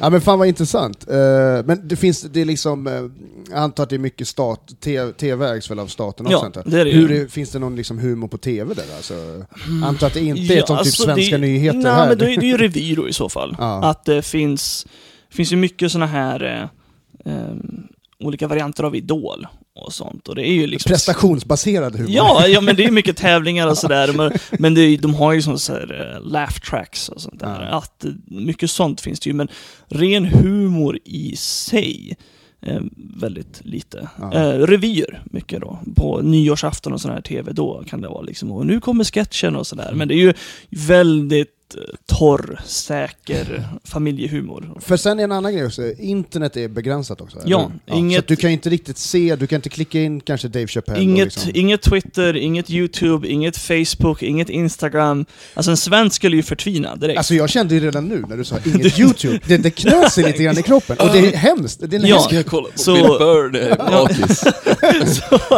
[0.00, 1.08] Ja men fan vad intressant.
[1.10, 1.16] Eh,
[1.64, 3.10] men det finns, det är liksom, uh,
[3.50, 4.72] jag antar att det är mycket stat,
[5.16, 7.00] TV ägs väl av staten också Ja, antar det är det ju.
[7.00, 9.14] Hur är, Finns det någon liksom humor på TV där alltså?
[9.84, 12.08] Antar att det inte är Ja, som typ alltså, svenska det, nyheter nej, här.
[12.08, 13.56] men det är det är ju revy då i så fall.
[13.62, 13.84] Ja.
[13.84, 14.86] Att det finns,
[15.30, 16.68] finns ju mycket såna här
[17.24, 17.32] eh,
[18.20, 20.28] olika varianter av Idol och sånt.
[20.28, 20.90] Och det är ju liksom...
[20.90, 22.10] Prestationsbaserad humor.
[22.10, 24.12] Ja, ja, men det är mycket tävlingar och sådär.
[24.12, 27.68] Men, men är- de har ju sån så här, eh, laugh tracks och sånt där.
[27.70, 27.78] Ja.
[27.78, 29.48] Att, eh, mycket sånt finns det ju, men
[29.88, 32.16] ren humor i sig,
[32.66, 32.80] eh,
[33.20, 34.08] väldigt lite.
[34.20, 34.32] Ja.
[34.32, 35.78] Eh, revyer, mycket då.
[35.96, 39.56] På nyårsafton och sån här TV, då kan det vara liksom, och nu kommer sketchen
[39.56, 39.92] och sådär.
[39.94, 40.34] Men det är ju
[40.70, 41.61] väldigt
[42.06, 44.78] torr, säker familjehumor.
[44.80, 47.38] För sen är en annan grej också, internet är begränsat också.
[47.44, 47.70] Ja?
[47.88, 50.66] Så inget- att du kan inte riktigt se, du kan inte klicka in kanske Dave
[50.66, 51.50] Chappelle Inget, liksom.
[51.54, 55.24] inget Twitter, inget YouTube, inget Facebook, inget Instagram.
[55.54, 57.18] Alltså en svensk skulle ju förtvina direkt.
[57.18, 60.24] Alltså jag kände ju redan nu när du sa inget YouTube, det, det knöt sig
[60.24, 60.96] lite grann i kroppen.
[61.00, 61.80] Och det är hemskt.
[61.90, 62.06] Det är Ja.
[62.06, 62.24] hemskt.
[62.24, 64.44] Ska jag kolla på Så- Bill är bakis.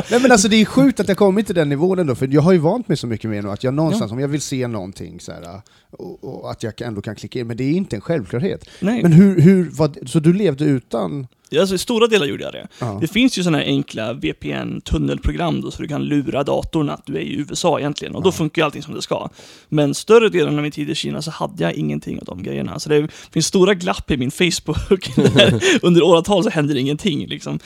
[0.10, 2.42] Nej men alltså det är sjukt att jag kommit till den nivån ändå, för jag
[2.42, 4.68] har ju vant mig så mycket med nu att jag någonstans, om jag vill se
[4.68, 5.60] någonting så här,
[5.98, 8.68] och, och att jag ändå kan klicka in, men det är inte en självklarhet.
[8.80, 9.02] Nej.
[9.02, 11.26] Men hur, hur vad, så du levde utan?
[11.60, 12.68] Alltså i stora delar gjorde jag det.
[12.78, 12.98] Ja.
[13.00, 17.16] Det finns ju sådana här enkla VPN-tunnelprogram då, så du kan lura datorn att du
[17.16, 18.14] är i USA egentligen.
[18.14, 19.28] Och då funkar ju allting som det ska.
[19.68, 22.78] Men större delen av min tid i Kina så hade jag ingenting av de grejerna.
[22.78, 25.16] Så det finns stora glapp i min Facebook.
[25.16, 27.58] där under åratal så händer ingenting liksom.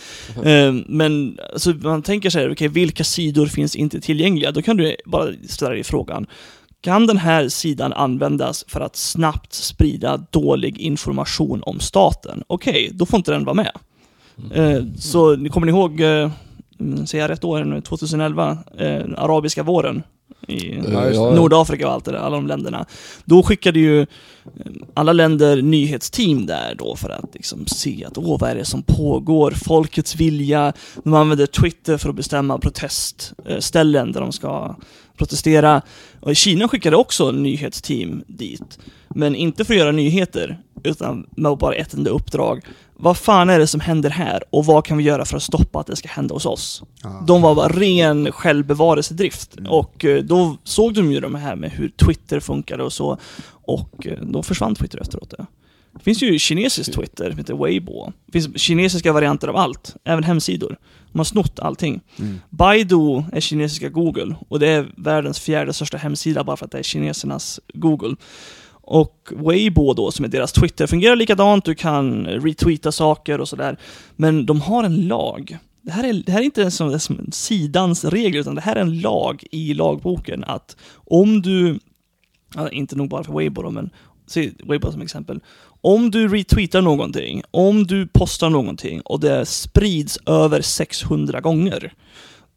[0.45, 4.53] Eh, Men alltså, man tänker sig, okej, vilka sidor finns inte tillgängliga?
[4.53, 6.27] Då kan du bara ställa dig frågan.
[6.81, 12.43] Kan den här sidan användas för att snabbt sprida dålig information om staten?
[12.47, 13.73] Okej, då får inte den vara med.
[14.53, 16.31] Eh, så ni kommer ni ihåg, eh,
[16.81, 20.03] mm, säger jag rätt år nu, 2011, eh, arabiska våren
[20.49, 20.79] i
[21.15, 21.35] Ja.
[21.35, 22.87] Nordafrika och allt det där, alla de länderna.
[23.25, 24.07] Då skickade ju
[24.95, 28.83] alla länder nyhetsteam där då för att liksom se att åh, vad är det som
[28.83, 29.51] pågår?
[29.51, 30.73] Folkets vilja.
[31.05, 34.77] De använder Twitter för att bestämma protestställen där de ska
[35.19, 35.83] protestera.
[36.21, 38.79] Och Kina skickade också nyhetsteam dit.
[39.09, 42.65] Men inte för att göra nyheter, utan med bara ett enda uppdrag.
[43.01, 44.43] Vad fan är det som händer här?
[44.51, 46.83] Och vad kan vi göra för att stoppa att det ska hända hos oss?
[47.03, 47.25] Ja.
[47.27, 49.57] De var bara ren självbevarelsedrift.
[49.69, 53.19] Och eh, då såg de ju de här med hur Twitter funkade och så.
[53.51, 55.31] Och eh, då försvann Twitter efteråt.
[55.31, 55.47] Det.
[55.93, 58.13] Det finns ju kinesiskt Twitter, som heter Weibo.
[58.27, 60.79] Det finns kinesiska varianter av allt, även hemsidor.
[61.13, 62.01] De har snott allting.
[62.19, 62.41] Mm.
[62.51, 66.79] Baidu är kinesiska Google och det är världens fjärde största hemsida bara för att det
[66.79, 68.17] är kinesernas Google.
[68.91, 71.65] Och Weibo då, som är deras Twitter, fungerar likadant.
[71.65, 73.77] Du kan retweeta saker och sådär.
[74.17, 75.59] Men de har en lag.
[75.83, 78.81] Det här är, det här är inte som, som sidans regler, utan det här är
[78.81, 81.79] en lag i lagboken att om du,
[82.71, 83.91] inte nog bara för Weibo då, men
[84.27, 85.41] se Weibo som exempel.
[85.81, 91.93] Om du retweetar någonting, om du postar någonting och det sprids över 600 gånger,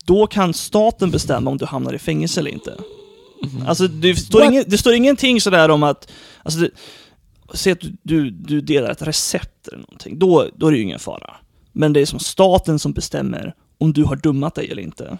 [0.05, 2.77] då kan staten bestämma om du hamnar i fängelse eller inte.
[3.67, 6.11] Alltså det står, ingen, det står ingenting sådär om att,
[6.43, 6.69] alltså det,
[7.53, 10.83] säg att du, du, du delar ett recept eller någonting, då, då är det ju
[10.83, 11.35] ingen fara.
[11.71, 15.17] Men det är som staten som bestämmer om du har dummat dig eller inte.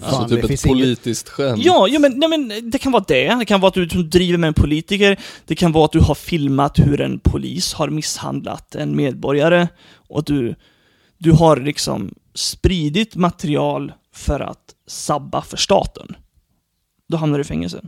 [0.00, 0.76] Fan, alltså typ det ett finns inget...
[0.76, 1.64] politiskt skämt.
[1.64, 3.34] Ja, ja men, nej, men det kan vara det.
[3.34, 5.20] Det kan vara att du driver med en politiker.
[5.46, 9.68] Det kan vara att du har filmat hur en polis har misshandlat en medborgare.
[9.94, 10.54] Och du,
[11.18, 16.16] du har liksom spridit material för att sabba för staten.
[17.08, 17.82] Då hamnar du i fängelse.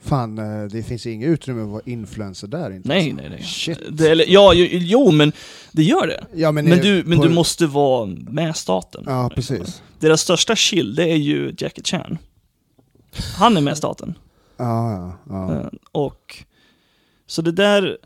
[0.00, 2.88] Fan, eh, det finns inget utrymme att vara influencer där inte.
[2.88, 3.16] Nej, alltså.
[3.16, 3.42] nej, nej.
[3.42, 3.78] Shit.
[3.90, 5.32] Det, eller, ja, jo, jo, men
[5.72, 6.24] det gör det.
[6.34, 9.04] Ja, men, Men du, men på- du måste vara med staten.
[9.06, 9.82] Ja, precis.
[10.00, 12.18] Deras största chill, det är ju Jackie Chan.
[13.38, 14.14] Han är med staten.
[14.56, 15.54] Ja, ja, ja.
[15.60, 16.44] Eh, Och
[17.26, 17.98] så det där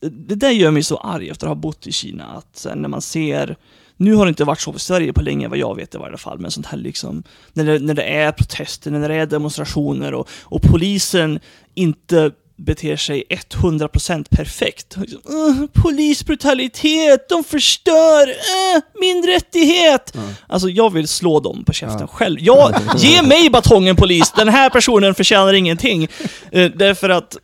[0.00, 3.02] det, där gör mig så arg efter att ha bott i Kina, att när man
[3.02, 3.56] ser
[4.00, 6.16] nu har det inte varit så för Sverige på länge vad jag vet i varje
[6.16, 7.22] fall, men sånt här liksom
[7.52, 11.40] när det, när det är protester, när det är demonstrationer och, och polisen
[11.74, 14.96] inte beter sig 100% perfekt.
[15.24, 20.12] "Åh, polisbrutalitet, de förstör, äh, min rättighet!
[20.14, 20.20] Ja.
[20.46, 22.06] Alltså jag vill slå dem på käften Ja.
[22.06, 22.36] själv.
[22.40, 26.08] Jag, ge mig batongen polis, den här personen förtjänar ingenting.
[26.52, 27.36] Eh, därför att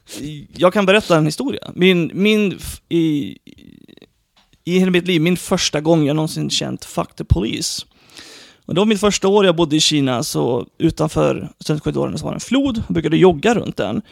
[0.57, 1.71] jag kan berätta en historia.
[1.75, 3.37] Min, min, i,
[4.65, 7.85] i hela mitt liv, min första gång jag någonsin känt 'fuck the police'
[8.67, 12.33] och det var mitt första år jag bodde i Kina, så utanför studentkorridoren så var
[12.33, 14.03] det en flod, jag brukade jogga runt den.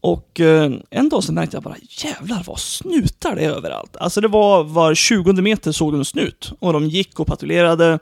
[0.00, 3.96] Och eh, en dag så märkte jag bara, jävlar vad snutar det är överallt.
[3.96, 6.52] Alltså det var var 20 meter såg de en snut.
[6.58, 7.98] Och de gick och patrullerade.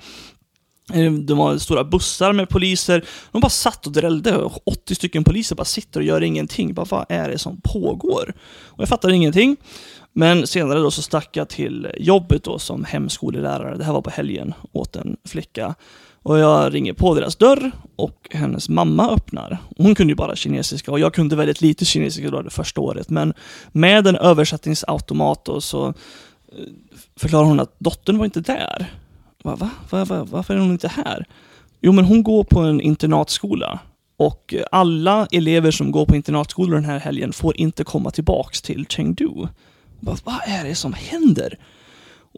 [0.92, 3.04] Eh, det var stora bussar med poliser.
[3.32, 4.50] De bara satt och drällde.
[4.66, 6.74] 80 stycken poliser bara sitter och gör ingenting.
[6.74, 8.34] Bara, vad är det som pågår?
[8.64, 9.56] Och jag fattade ingenting.
[10.16, 13.76] Men senare då så stack jag till jobbet då som hemskolelärare.
[13.76, 15.74] Det här var på helgen åt en flicka.
[16.22, 19.58] Och jag ringer på deras dörr och hennes mamma öppnar.
[19.76, 23.10] Hon kunde ju bara kinesiska och jag kunde väldigt lite kinesiska då det första året.
[23.10, 23.34] Men
[23.72, 25.94] med en översättningsautomat då så eh,
[27.16, 28.92] förklarar hon att dottern var inte där.
[29.42, 29.70] Va, va?
[29.90, 30.26] Va, va?
[30.30, 31.24] Varför är hon inte här?
[31.80, 33.78] Jo, men hon går på en internatskola.
[34.16, 38.86] Och alla elever som går på internatskolor den här helgen får inte komma tillbaks till
[38.88, 39.46] Chengdu.
[40.04, 41.58] Vad, vad är det som händer?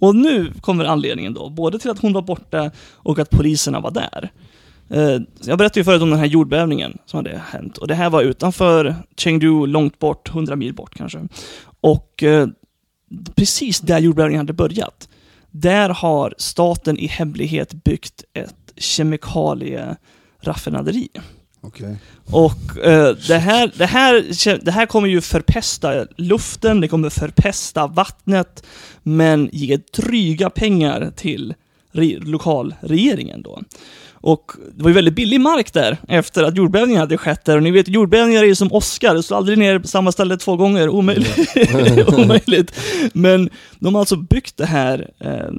[0.00, 3.90] Och nu kommer anledningen då, både till att hon var borta och att poliserna var
[3.90, 4.30] där.
[4.90, 7.78] Eh, jag berättade ju förut om den här jordbävningen som hade hänt.
[7.78, 11.28] Och det här var utanför Chengdu, långt bort, 100 mil bort kanske.
[11.80, 12.48] Och eh,
[13.34, 15.08] precis där jordbävningen hade börjat,
[15.50, 21.08] där har staten i hemlighet byggt ett kemikalieraffinaderi.
[21.66, 21.96] Okej.
[22.30, 24.24] Och eh, det, här, det, här,
[24.64, 28.66] det här kommer ju förpesta luften, det kommer förpesta vattnet,
[29.02, 31.54] men ge dryga pengar till
[31.92, 33.62] re, lokalregeringen då.
[34.12, 37.56] Och det var ju väldigt billig mark där efter att jordbävningen hade skett där.
[37.56, 40.36] Och ni vet, jordbävningar är ju som Oscar, det står aldrig ner på samma ställe
[40.36, 40.88] två gånger.
[40.88, 41.38] Omöjligt.
[42.18, 42.72] Omöjligt.
[43.12, 45.50] Men de har alltså byggt det här eh,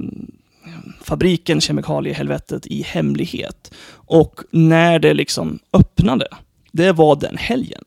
[1.01, 3.71] fabriken Kemikaliehelvetet i hemlighet.
[3.91, 6.27] Och när det liksom öppnade,
[6.71, 7.83] det var den helgen.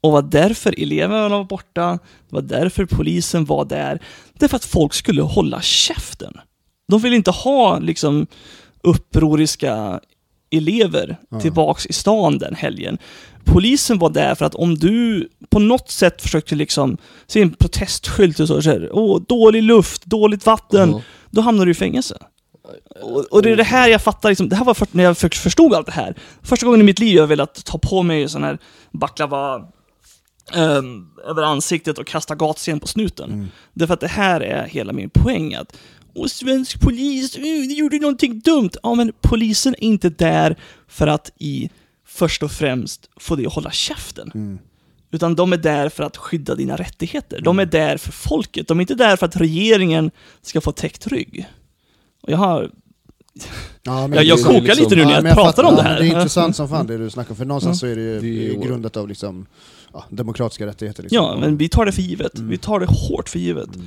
[0.00, 4.00] Och var därför eleverna var borta, det var därför polisen var där.
[4.38, 6.32] Det för att folk skulle hålla käften.
[6.88, 8.26] De vill inte ha liksom
[8.82, 10.00] upproriska
[10.50, 11.40] elever Ja.
[11.40, 12.98] tillbaks i stan den helgen.
[13.44, 18.40] Polisen var där för att om du på något sätt försökte liksom se en protestskylt
[18.40, 21.02] och så, så här, åh, dålig luft, dåligt vatten, Ja.
[21.30, 22.18] då hamnar du i fängelse.
[23.02, 25.18] Och, och det är det här jag fattar, liksom, det här var först när jag
[25.18, 26.14] för- förstod allt det här.
[26.42, 28.58] Första gången i mitt liv jag velat ta på mig sån här
[28.90, 29.68] baklava
[30.54, 33.32] ehm, över ansiktet och kasta gatsten på snuten.
[33.32, 33.48] Mm.
[33.72, 35.76] Därför att det här är hela min poäng att
[36.14, 38.70] Åh, svensk polis, uh, de gjorde någonting dumt.
[38.82, 40.56] Ja, men polisen är inte där
[40.88, 41.70] för att i
[42.06, 44.30] först och främst få dig att hålla käften.
[44.34, 44.58] Mm.
[45.10, 47.40] Utan de är där för att skydda dina rättigheter.
[47.40, 48.68] De är där för folket.
[48.68, 50.10] De är inte där för att regeringen
[50.42, 51.48] ska få täckt rygg.
[52.20, 52.70] Och jag har...
[53.82, 55.64] Ja, men Jag, jag kokar liksom- lite nu när jag, men pratar fattar.
[55.64, 55.98] om det här.
[56.00, 58.54] Det är intressant som fan det du snackar för någonstans så är det ju Det
[58.56, 59.46] är grundat av liksom,
[59.92, 61.02] ja, demokratiska rättigheter.
[61.02, 61.16] Liksom.
[61.16, 62.38] Ja, men vi tar det för givet.
[62.38, 62.50] Mm.
[62.50, 63.68] Vi tar det hårt för givet.
[63.74, 63.86] Mm.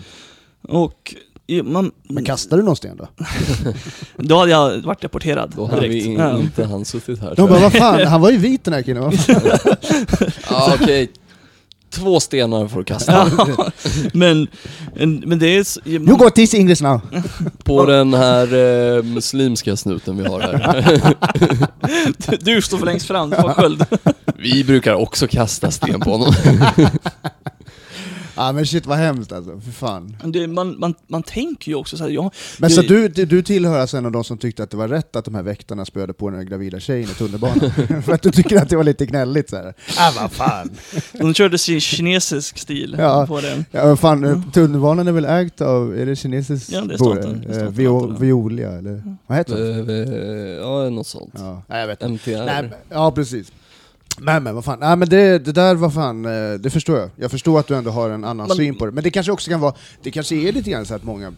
[0.70, 1.16] Och
[1.64, 3.08] man, Men kastar du någon sten då?
[4.24, 6.40] då hade jag varit deporterad Då hade vi in, Ja.
[6.40, 7.36] inte han suttit här.
[7.36, 7.62] De bara, jag.
[7.62, 9.12] vad fan, han var ju vit den här killen.
[10.50, 11.12] Ja, okej.
[11.94, 13.28] Två stenar får du kasta.
[14.14, 14.48] Men,
[14.96, 15.62] en- men det är...
[15.62, 17.02] s- You got this English now!
[17.64, 18.44] På den här
[18.98, 21.16] eh, muslimska snuten vi har här.
[22.42, 23.86] Du står för längst fram, du får sköld.
[24.38, 26.34] Vi brukar också kasta sten på honom.
[28.36, 30.16] Ja men shit vad hemskt alltså, för fan.
[30.24, 33.42] Det, man, man, man tänker ju också så här, ja, Men det- så du, du,
[33.44, 35.86] tillhör alltså en av de som tyckte att det var rätt att de här väktarna
[35.86, 37.72] spöade på den här gravida tjejen i tunnelbanan?
[38.06, 39.74] för att du tycker att det var lite gnälligt så här.
[40.00, 40.70] Ah, vad fan.
[41.12, 43.26] de körde sin kinesisk stil Ja.
[43.28, 43.64] på det.
[43.72, 46.72] Ja, vad fan, eh, tunnelbanan är väl ägt av, är det kinesiskt?
[46.72, 47.42] Ja, det är staten.
[47.48, 48.20] Det är Eh, staten, Vio, jag.
[48.20, 49.56] Violia, eller vad heter
[49.86, 50.56] det?
[50.62, 51.34] Ja, något sånt.
[51.38, 52.32] Ja, nej, jag vet inte.
[52.32, 52.46] MTR.
[52.46, 53.52] Nej, men- ja precis.
[54.22, 57.10] Men, men vad fan, nej, men det, det där var fan, eh, det förstår jag.
[57.16, 58.92] Jag förstår att du ändå har en annan Men- syn på det.
[58.92, 61.34] Men det kanske också kan vara, det kanske är lite grann så att många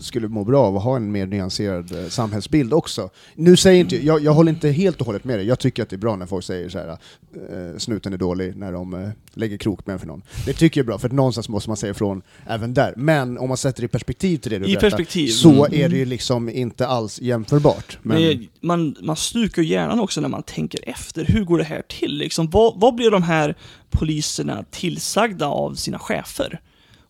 [0.00, 3.10] skulle må bra av att ha en mer nyanserad eh, samhällsbild också.
[3.34, 5.90] Nu säger inte, jag, jag håller inte helt och hållet med dig, jag tycker att
[5.90, 9.56] det är bra när folk säger så här, eh, snuten är dålig när de lägger
[9.56, 10.22] krokben för någon.
[10.46, 12.94] Det tycker jag är bra, för att någonstans måste man säga ifrån även där.
[12.96, 14.88] Men om man sätter det i perspektiv till det du I berättar,
[15.28, 15.80] så Mm.
[15.84, 17.98] är det ju liksom inte alls jämförbart.
[18.02, 19.16] Men, Men man, man
[19.62, 21.24] ju hjärnan också när man tänker efter.
[21.24, 22.18] Hur går det här till?
[22.18, 23.54] Liksom, vad, vad blir de här
[23.90, 26.60] poliserna tillsagda av sina chefer?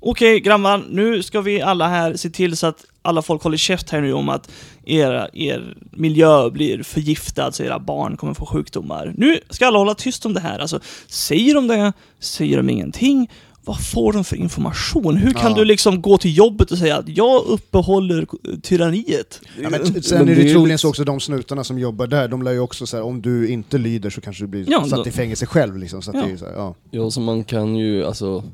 [0.01, 3.91] Okej grabbar, nu ska vi alla här se till så att alla folk håller käft
[3.91, 4.51] här nu om att
[4.85, 9.15] era, er miljö blir förgiftad så era barn kommer få sjukdomar.
[9.17, 10.59] Nu ska alla hålla tyst om det här.
[10.59, 11.93] Alltså, säger de det?
[12.21, 13.31] Säger de ingenting?
[13.65, 15.17] Vad får de för information?
[15.17, 15.57] Hur kan Ja.
[15.59, 18.27] du liksom gå till jobbet och säga att jag uppehåller
[18.63, 19.41] tyranniet?
[19.63, 21.79] Ja, men sen Men är det det är troligen lite- så också de snutarna som
[21.79, 24.49] jobbar där, de lär ju också så här, om du inte lyder så kanske du
[24.49, 26.23] blir Ja, satt då- i fängelse själv liksom, så att Ja.
[26.27, 26.75] det är så här, ja.
[26.91, 28.45] Ja, så man kan ju alltså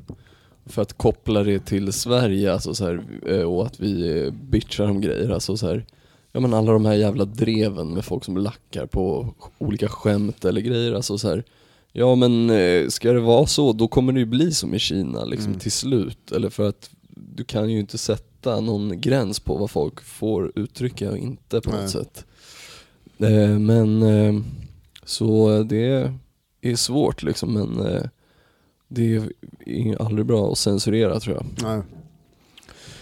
[0.65, 5.01] för att koppla det till Sverige alltså så här, eh, och att vi bitchar om
[5.01, 5.85] grejer, alltså så här,
[6.31, 10.61] ja men alla de här jävla dreven med folk som lackar på olika skämt eller
[10.61, 11.43] grejer, alltså så här,
[11.91, 15.25] ja men eh, ska det vara så, då kommer det ju bli som i Kina
[15.25, 15.59] liksom Mm.
[15.59, 16.89] till slut, eller för att
[17.35, 21.71] du kan ju inte sätta någon gräns på vad folk får uttrycka och inte på
[21.71, 21.81] Nej.
[21.81, 22.25] något sätt.
[23.17, 24.03] Eh, men
[25.05, 26.09] så det
[26.61, 27.99] är svårt liksom, men
[28.93, 29.15] det
[29.65, 31.45] är aldrig bra att censurera tror jag.
[31.69, 31.81] Nej.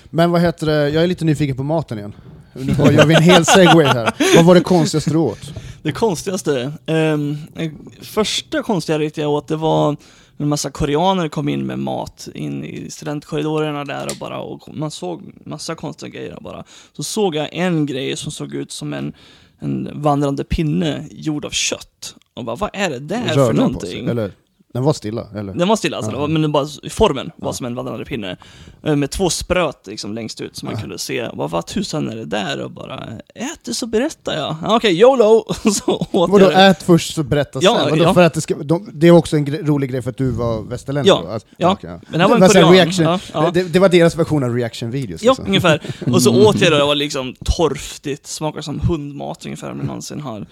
[0.10, 2.14] Men vad heter det, jag är lite nyfiken på maten igen.
[2.54, 4.14] Nu bara gör vi en hel segway här.
[4.36, 5.54] Vad var det konstigaste du åt?
[5.84, 7.72] Det konstigaste, ehm, eh,
[8.02, 9.98] första konstiga rätt jag åt, det var
[10.38, 14.92] en massa koreaner kom in med mat in i studentkorridorerna där och bara, och man
[14.92, 16.64] såg massa konstiga grejer bara.
[16.94, 19.14] Så såg jag en grej som såg ut som en,
[19.60, 22.16] en vandrande pinne gjord av kött.
[22.34, 24.02] Och bara, vad är det där för Rörde den på sig?
[24.02, 24.08] någonting?
[24.08, 24.32] Eller?
[24.74, 25.54] Den var stilla, eller?
[25.54, 26.20] Den var stilla alltså, Ja.
[26.20, 27.54] var, men den bara, formen var Ja.
[27.54, 28.38] som en vandrande pinne.
[28.84, 30.82] Eh, Med två spröt liksom längst ut som man Ja.
[30.82, 31.30] kunde se.
[31.34, 32.62] Vad, vad tusan är det där?
[32.62, 33.04] Och bara,
[33.36, 34.56] ät det så berättar jag.
[34.64, 35.46] Ja, Okej, YOLO!
[35.74, 36.56] så åt Vadå, jag det.
[36.66, 37.90] ät först så berätta Ja, sen?
[37.90, 38.14] Vadå, ja.
[38.14, 40.32] för att det, ska, de, det är också en gre rolig grej för att du
[40.32, 41.34] var västerlänning Ja?
[41.34, 41.72] Alltså, ja.
[41.72, 42.74] okej, Men det här var en korean.
[42.74, 43.52] reaction, Ja, ja.
[43.54, 45.46] Det, det var deras version av reaction-videos Ja, liksom.
[45.46, 45.82] ungefär.
[46.14, 49.88] Och så åt jag det det var liksom torftigt, smakar som hundmat ungefär om jag
[49.88, 50.46] någonsin har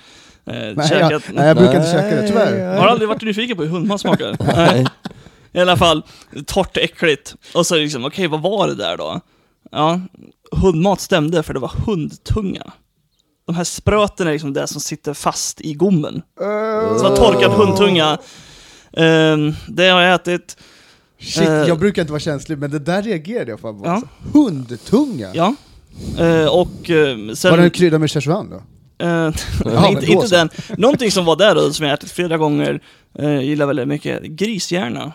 [0.50, 2.78] eh, Nej, jag, nej, jag brukar inte käka det, tyvärr.
[2.78, 4.38] Har aldrig varit nyfiken på hur hundmat smakar?
[4.56, 4.86] Nej.
[5.52, 6.04] I alla fall,
[6.46, 7.36] torrt och äckligt.
[7.54, 9.20] Och så liksom, okej, vad var det där då?
[9.72, 10.02] Ja,
[10.52, 12.64] hundmat stämde för det var hundtunga.
[13.46, 16.22] De här spröten är liksom det som sitter fast i gommen.
[16.38, 18.18] Så det var torkad hundtunga.
[18.94, 20.58] Ehm, det har jag ätit.
[21.22, 21.54] Shit, Eh.
[21.54, 23.86] jag brukar inte vara känslig, men det där reagerade jag fan på.
[23.86, 24.02] Ja.
[24.34, 25.30] Hundtunga?
[25.34, 25.56] Ja.
[26.20, 27.52] Eh, och eh, sen...
[27.52, 28.62] Var den kryddad med Szechuan då?
[29.00, 29.08] Eh,
[29.66, 30.50] Ja, inte, inte den.
[30.78, 32.80] Någonting som var där då, som jag ätit flera gånger,
[33.20, 35.14] eh, gillar väldigt mycket, grishjärna.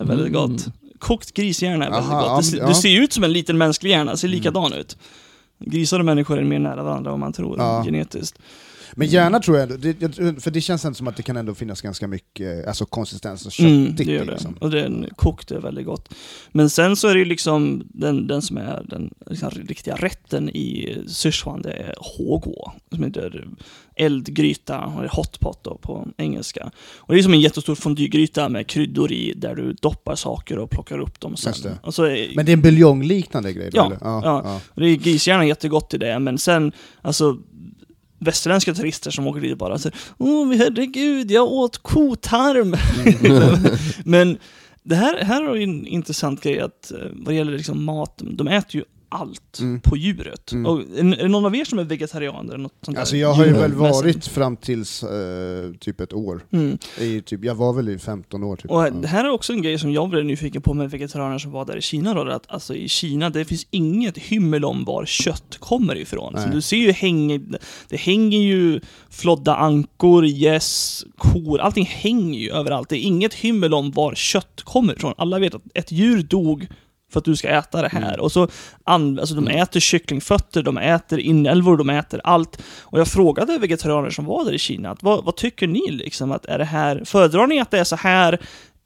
[0.00, 0.32] Är väldigt Mm.
[0.50, 0.66] gott.
[0.98, 2.44] Kokt grishjärna är väldigt Aha, ja, gott.
[2.44, 2.66] Det, ser- ja.
[2.68, 4.96] det ser ut som en liten mänsklig hjärna, ser likadan ut.
[5.66, 7.82] Grisar och människor är mer nära varandra än man tror, Ja.
[7.84, 8.38] genetiskt.
[8.96, 11.80] Men gärna tror jag det, för det känns ändå som att det kan ändå finnas
[11.80, 14.30] ganska mycket alltså konsistens och Mm, köttigt det i gör det.
[14.32, 14.54] liksom.
[14.60, 16.14] Och den kokt är väldigt gott.
[16.52, 20.48] Men sen så är det ju liksom den, den som är den liksom, riktiga rätten
[20.48, 22.54] i Sichuan, det är HG,
[22.94, 23.48] som heter
[23.96, 26.70] eldgryta, eller hotpot då på engelska.
[26.96, 30.70] Och det är som en jättestor fondygryta med kryddor i, där du doppar saker och
[30.70, 31.52] plockar upp dem sen.
[31.62, 31.78] Det.
[31.82, 33.98] Och så är, Men det är en buljongliknande grej då, Ja, eller?
[34.00, 34.20] ja.
[34.44, 34.60] ja.
[34.68, 36.72] och det är grishjärna jättegott i det, men sen,
[37.02, 37.38] alltså
[38.24, 42.76] västerländska turister som åker dit bara säger Åh herregud, jag åt kotarm!
[44.04, 44.38] men
[44.82, 48.76] det här, här har en intressant grej att eh, vad gäller liksom mat, de äter
[48.76, 49.80] ju allt Mm.
[49.80, 50.52] på djuret.
[50.52, 50.66] Mm.
[50.66, 52.54] Och, är, är det någon av er som är vegetarianer?
[52.54, 56.40] eller Något sånt Alltså jag har ju väl varit fram tills eh, typ ett år.
[56.52, 56.78] Mm.
[57.00, 58.70] I, typ, jag var väl i 15 år typ.
[58.70, 61.50] Och det här är också en grej som jag blev nyfiken på med vegetarianer som
[61.50, 65.06] var där i Kina då, att alltså i Kina, det finns inget hymmel om var
[65.06, 66.34] kött kommer ifrån.
[66.42, 67.40] Så du ser ju hänger,
[67.88, 72.88] det hänger ju flodda ankor, gäss, kor, allting hänger ju överallt.
[72.88, 75.14] Det är inget hymmel om var kött kommer ifrån.
[75.16, 76.66] Alla vet att ett djur dog
[77.12, 78.12] för att du ska äta det här.
[78.14, 78.20] Mm.
[78.20, 78.48] Och så,
[78.84, 82.62] alltså de äter kycklingfötter, de äter inälvor, de äter allt.
[82.80, 86.32] Och jag frågade vegetarianer som var där i Kina, att vad, vad tycker ni liksom?
[86.32, 88.40] Att är det här, föredrar ni att det är så här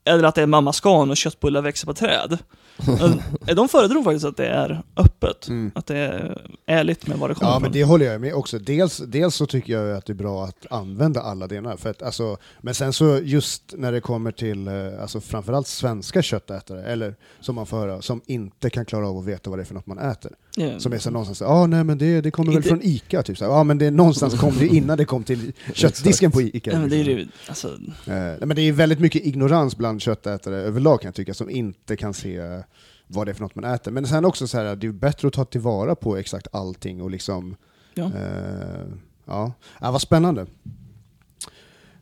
[0.07, 2.39] eller att det är mamma scan och köttbullar växer på träd.
[3.57, 5.71] De föredrog faktiskt att det är öppet, Mm.
[5.75, 7.63] att det är ärligt med vad det kommer Ja, ifrån.
[7.63, 8.59] men det håller jag med också.
[8.59, 11.77] Dels, dels så tycker jag att det är bra att använda alla delar.
[11.77, 16.23] För att, alltså, men sen så just när det kommer till eh, alltså, framförallt svenska
[16.23, 19.63] köttätare, eller som man får höra, som inte kan klara av att veta vad det
[19.63, 20.33] är för något man äter.
[20.59, 20.81] Ja.
[20.81, 23.23] Som är så någonstans, ja ah, nej men det, det kommer Inte- väl från ICA,
[23.23, 23.41] typ.
[23.41, 26.71] Ja men det, någonstans kom det innan det kom till köttdisken på ICA.
[26.73, 27.19] Ja, men det är liksom.
[27.19, 27.69] ju, alltså,
[28.07, 31.51] Eh, nej, men det är väldigt mycket ignorans bland köttätare överlag kan jag tycka, som
[31.51, 32.63] inte kan se
[33.07, 33.91] vad det är för något man äter.
[33.93, 37.11] Men sen också så här, det är bättre att ta tillvara på exakt allting och
[37.11, 37.57] liksom
[37.95, 38.05] ja.
[38.05, 38.87] Eh,
[39.25, 39.53] ja.
[39.81, 40.47] ja, vad spännande.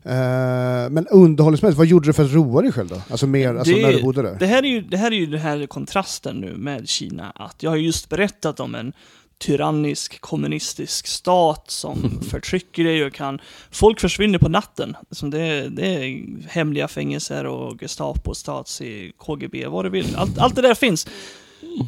[0.05, 3.01] Eh, men underhållningsmässigt, vad gjorde du för att roa dig själv då?
[3.09, 4.37] Alltså mer, alltså Det- när du bodde där?
[4.39, 7.63] Det här är ju, det här är ju den här kontrasten nu med Kina, att
[7.63, 8.93] jag har just berättat om en
[9.37, 13.39] tyrannisk kommunistisk stat som förtrycker dig och kan...
[13.71, 14.97] Folk försvinner på natten.
[15.11, 20.15] Som det, det är hemliga fängelser och Gestapo, Stasi, KGB, vad du vill.
[20.15, 21.07] Allt, allt det där finns.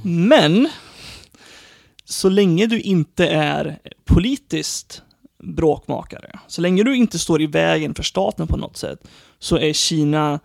[0.04, 0.70] Men,
[2.06, 5.02] så länge du inte är politiskt
[5.56, 9.08] bråkmakare, så länge du inte står i vägen för staten på något sätt,
[9.40, 10.40] så är Kina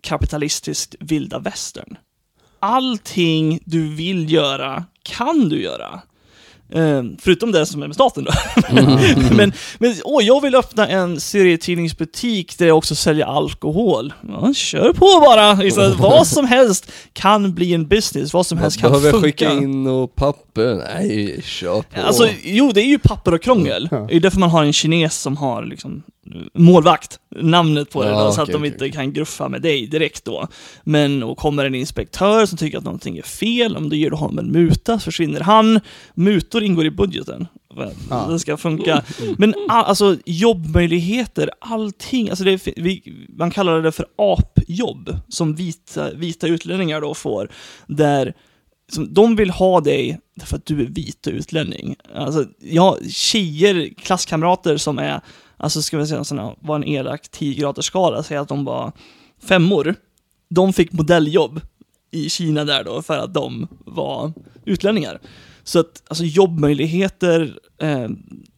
[0.00, 1.96] kapitalistiskt vilda västern.
[2.58, 6.02] Allting du vill göra kan du göra.
[6.72, 8.32] Eh, förutom det som är med staten då.
[9.36, 14.12] men, men åh, jag vill öppna en serietidningsbutik där jag också säljer alkohol.
[14.28, 15.54] Ja, kör på bara!
[15.54, 19.26] Liksom, vad som helst kan bli en business, vad som helst kan Behöver funka.
[19.26, 20.74] skicka in och papper?
[20.94, 22.00] Nej, kör på.
[22.00, 23.88] Alltså, jo, det är ju papper och krångel.
[23.90, 26.02] Det är därför man har en kines som har liksom
[26.54, 29.86] målvakt, namnet på det Ja, då, så att de okej, inte kan gruffa med dig
[29.86, 30.48] direkt då.
[30.82, 34.38] Men, och kommer en inspektör som tycker att någonting är fel, om du ger honom
[34.38, 35.80] en muta så försvinner han.
[36.14, 37.46] Mutor ingår i budgeten.
[38.10, 38.26] Ja.
[38.30, 39.02] Det ska funka.
[39.38, 46.10] Men all, alltså jobbmöjligheter, allting, alltså det, vi, man kallar det för apjobb, som vita,
[46.12, 47.50] vita utlänningar då får,
[47.86, 48.34] där
[48.92, 51.96] som, de vill ha dig därför att du är vit och utlänning.
[52.14, 55.20] Alltså, jag tjejer, klasskamrater som är,
[55.56, 58.92] alltså ska vi säga såna, var en elak 10 graders skala, säger att de var
[59.42, 59.94] femmor.
[60.48, 61.60] De fick modelljobb
[62.10, 64.32] i Kina där då, för att de var
[64.64, 65.20] utlänningar.
[65.64, 68.08] Så att, alltså jobbmöjligheter, eh,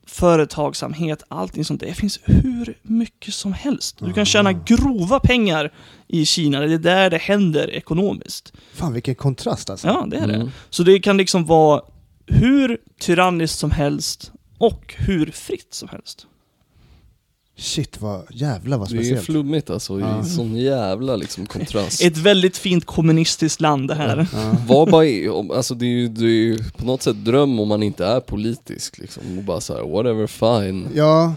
[0.07, 3.99] företagsamhet, allting sånt, det finns hur mycket som helst.
[3.99, 5.73] Du kan tjäna grova pengar
[6.09, 8.53] i Kina, det är där det händer ekonomiskt.
[8.75, 9.87] Fan vilken kontrast alltså.
[9.87, 10.35] Ja, det är det.
[10.35, 10.51] Mm.
[10.71, 11.83] Så det kan liksom vara
[12.27, 16.27] hur tyranniskt som helst och hur fritt som helst.
[17.59, 19.27] Shit vad, jävlar vad Det är ju speciellt.
[19.27, 20.21] flummigt alltså, Ja.
[20.21, 22.03] i sån jävla liksom kontrast.
[22.03, 24.27] Ett väldigt fint kommunistiskt land det här.
[24.33, 24.57] Ja.
[24.69, 27.69] Vad bara är, alltså det är ju det är ju på något sätt dröm om
[27.69, 29.39] man inte är politisk liksom.
[29.39, 30.89] Och bara såhär, whatever, fine.
[30.95, 31.35] ja.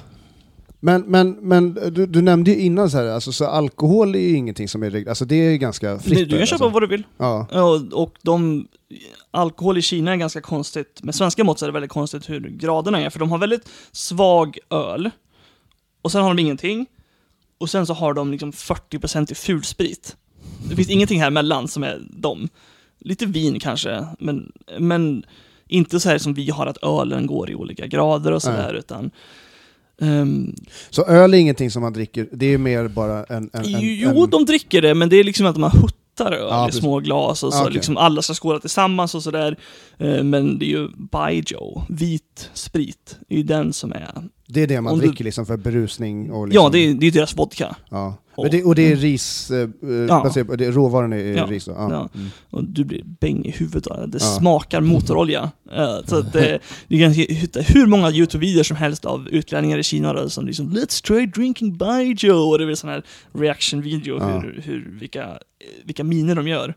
[0.82, 4.36] Men, men, men du, du nämnde ju innan så här, alltså, så alkohol är ju
[4.36, 6.18] ingenting som är reglerat, alltså det är ganska fritt.
[6.18, 6.74] Du, där, kan köpa alltså.
[6.74, 7.04] vad du vill.
[7.18, 7.48] Ja.
[7.52, 8.68] Och, och de,
[9.32, 12.40] alkohol i Kina är ganska konstigt, med svenska mått så är det väldigt konstigt hur
[12.50, 15.10] graderna är, för de har väldigt svag öl,
[16.02, 16.86] och sen har de ingenting,
[17.58, 20.16] och sen så har de liksom 40% i fulsprit.
[20.70, 22.50] Det finns ingenting här emellan som är dem.
[23.00, 25.26] Lite vin kanske, men, men
[25.68, 29.12] inte så här som vi har att ölen går i olika grader och sådär, utan
[30.02, 30.56] ehm,
[30.89, 33.50] Så öl är ingenting som man dricker, det är mer bara en...
[33.54, 35.72] en, en Jo, en, de dricker det, men det är liksom att man
[36.20, 37.74] huttar öl Ja, i små glas och så okej.
[37.74, 39.58] liksom alla ska skåla tillsammans och sådär.
[39.98, 44.12] Eh, Men det är ju Baijiu, vit sprit, det är ju den som är...
[44.48, 46.94] Det är det man om du- dricker liksom för berusning och liksom, Ja, det är,
[46.94, 47.76] det är deras vodka.
[47.90, 48.14] Ja.
[48.40, 49.70] Och- Men det, och det är ris, eh,
[50.10, 50.24] Ja.
[50.24, 51.46] baserat det, råvaran är Ja.
[51.46, 51.72] ris då?
[51.72, 51.88] Ja.
[51.92, 52.10] Ja.
[52.16, 52.28] Mm.
[52.50, 54.18] Och du blir bäng i huvudet av det.
[54.22, 54.26] Ja.
[54.40, 55.52] smakar motorolja.
[55.72, 59.84] Eh, Så att det, du kan hitta hur många YouTube-videor som helst av utlänningar i
[59.84, 64.18] Kina då, som liksom Let's try drinking Baijiu och det är väl sån här reaction-video
[64.20, 64.40] Ja.
[64.40, 65.30] hur, hur, vilka, eh,
[65.86, 66.74] vilka miner de gör.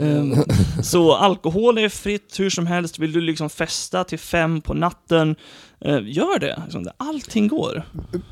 [0.00, 0.34] Ehm,
[0.82, 2.98] så alkohol är fritt hur som helst.
[2.98, 5.36] Vill du liksom festa till fem på natten, eh,
[5.84, 6.62] gör det.
[6.64, 7.82] Liksom, det- Allting går.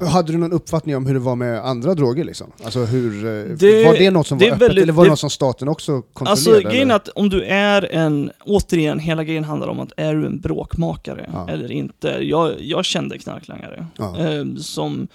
[0.01, 2.53] Hade du någon uppfattning om hur det var med andra droger liksom?
[2.65, 5.07] Alltså hur, eh, Det- var det något som det var öppet, väldigt- eller var det
[5.09, 6.31] det- något som staten också kontrollerade?
[6.57, 10.15] Alltså grejen är att om du är en, återigen, hela grejen handlar om att är
[10.15, 11.49] du en bråkmakare Ja.
[11.49, 12.09] eller inte.
[12.09, 14.19] Jag, jag kände knarklangare Ja.
[14.19, 15.09] eh, som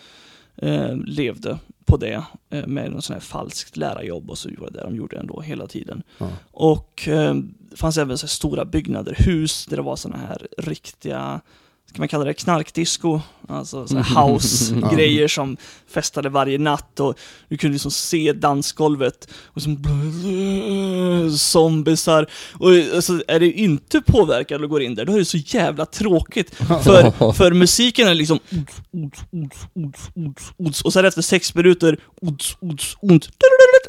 [0.61, 4.81] eh, levde på det eh, med någon sån här falskt lärarjobb och så gjorde det
[4.83, 6.03] de gjorde ändå hela tiden.
[6.17, 6.27] Ja.
[6.51, 7.33] Och eh,
[7.71, 11.41] det fanns även så stora byggnader, hus där det var såna här riktiga
[11.89, 13.21] Ska man kalla det knarkdisco?
[13.47, 15.57] Alltså så här house-grejer som
[15.93, 19.77] festade varje natt och du kunde liksom se dansgolvet och som
[21.37, 22.27] zombisar.
[22.53, 25.85] Och alltså, är det inte påverkad och går in där, då är det så jävla
[25.85, 26.55] tråkigt.
[26.83, 30.81] För, för musiken är liksom ods, ods, ods, ods, ods, ods.
[30.81, 33.29] och sen efter sex minuter ods, ods, ods.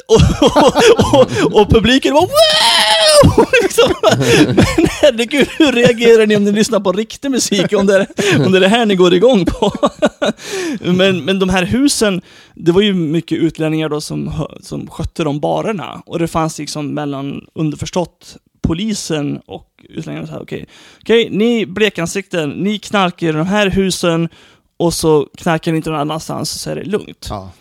[0.07, 2.21] Och, och, och, och publiken var
[3.23, 3.45] wow!
[3.61, 3.93] Liksom.
[4.47, 7.73] Men herregud, hur reagerar ni om ni lyssnar på riktig musik?
[7.73, 9.73] Om det är, om det är det här ni går igång på?
[10.79, 12.21] Men, men de här husen,
[12.55, 16.01] det var ju mycket utlänningar då som, som skötte de barerna.
[16.05, 22.79] Och det fanns liksom mellan, underförstått, polisen och utlänningarna så här, okej, ni blekansikten, ni
[22.79, 24.29] knarkar i de här husen
[24.77, 27.27] och så knarkar ni inte någon annanstans så är det lugnt.
[27.29, 27.51] Ja.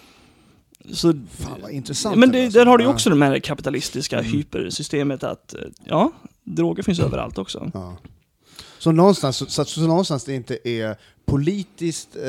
[0.92, 2.18] Så, Fan vad intressant.
[2.18, 2.58] men det, alltså.
[2.58, 2.94] där har du ju Ja.
[2.94, 6.12] också det här kapitalistiska hypersystemet att, ja,
[6.44, 7.70] droger finns överallt också.
[7.74, 7.96] Ja.
[8.78, 12.22] Så någonstans, så, så, så någonstans det inte är politiskt eh,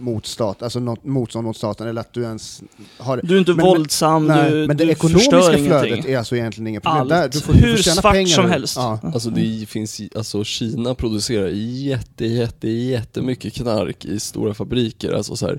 [0.00, 2.62] mot stat, alltså något motstånd mot staten, eller att du ens
[2.98, 6.12] har Du är inte Men- men- våldsam, Nej, du, men det du ekonomiska flödet ingenting.
[6.12, 7.00] är alltså egentligen inget problem.
[7.00, 7.08] Allt.
[7.08, 8.26] Där, du får, du Hur får tjäna svart pengar.
[8.34, 8.76] som helst.
[8.76, 9.00] Ja.
[9.02, 15.36] Alltså det finns, ju- alltså Kina producerar jätte, jätte, jättemycket knark i stora fabriker, alltså
[15.36, 15.58] så här,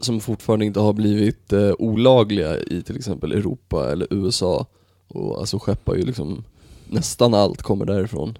[0.00, 4.66] som fortfarande inte har blivit eh, olagliga i till exempel Europa eller USA.
[5.08, 6.44] Och alltså skeppar ju liksom,
[6.88, 8.38] nästan allt kommer därifrån.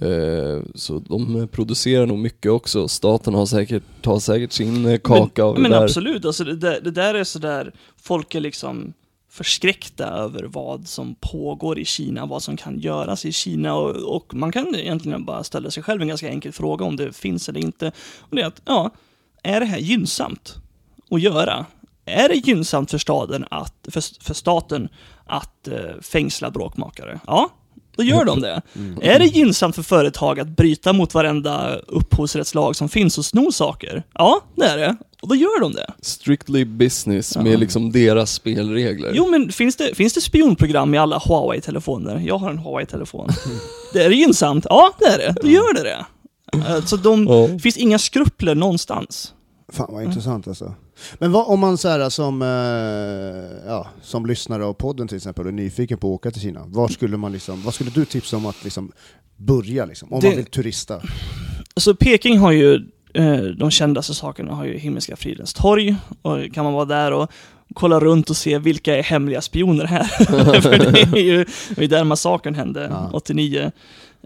[0.00, 5.44] Eh, så de producerar nog mycket också, staten har säkert, tar säkert sin eh, kaka
[5.44, 5.84] av men, det men där.
[5.84, 8.92] absolut, alltså det, där, det där är sådär, folk är liksom
[9.30, 14.34] förskräckta över vad som pågår i Kina, vad som kan göras i Kina och, och
[14.34, 17.60] man kan egentligen bara ställa sig själv en ganska enkel fråga om det finns eller
[17.60, 17.92] inte.
[18.20, 18.90] Och det är att, ja,
[19.42, 20.56] är det här gynnsamt
[21.10, 21.66] att göra?
[22.04, 24.88] Är det gynnsamt för, staden att, för, för staten
[25.26, 27.20] att eh, fängsla bråkmakare?
[27.26, 27.50] Ja,
[28.00, 28.62] då gör de det.
[29.02, 34.02] Är det gynnsamt för företag att bryta mot varenda upphovsrättslag som finns och sno saker?
[34.14, 34.96] Ja, det är det.
[35.22, 35.92] Och då gör de det.
[36.00, 37.42] Strictly business Ja.
[37.42, 39.12] med liksom deras spelregler.
[39.14, 42.22] Jo, men finns det, finns det spionprogram i alla Huawei-telefoner?
[42.26, 43.28] Jag har en Huawei-telefon.
[43.92, 44.66] det är gynnsamt?
[44.68, 45.34] Ja, det är det.
[45.42, 46.06] Då gör det det.
[46.86, 47.46] Så de, Ja.
[47.52, 49.34] det finns inga skrupler någonstans.
[49.72, 50.74] Fan vad intressant alltså.
[51.18, 55.44] Men vad, om man så här, som, eh, ja, som lyssnare av podden till exempel
[55.44, 58.04] och är nyfiken på att åka till Kina, var skulle man liksom, vad skulle du
[58.04, 58.92] tipsa om att liksom
[59.36, 61.02] börja liksom, om Det- man vill turista?
[61.76, 62.74] Så Peking har ju,
[63.14, 67.30] eh, de kändaste sakerna har ju Himmelska fridens torg, och kan man vara där och
[67.74, 70.04] kolla runt och se vilka är hemliga spioner här.
[70.60, 71.44] För det är ju
[71.74, 73.10] det ju där massakern hände, Ja.
[73.12, 73.72] 89.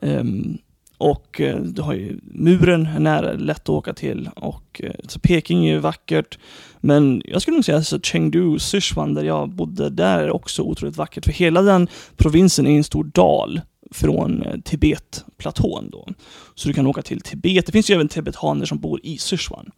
[0.02, 0.58] Ehm,
[1.04, 4.30] och eh, du har ju muren är nära, lätt att åka till.
[4.36, 6.38] Och, eh, så Peking är ju vackert.
[6.80, 10.96] Men jag skulle nog säga så Chengdu, Sichuan, där jag bodde, där är också otroligt
[10.96, 11.24] vackert.
[11.24, 16.08] För hela den provinsen är en stor dal från eh, Tibetplatån då.
[16.54, 17.66] Så du kan åka till Tibet.
[17.66, 19.70] Det finns ju även tibetaner som bor i Sichuan.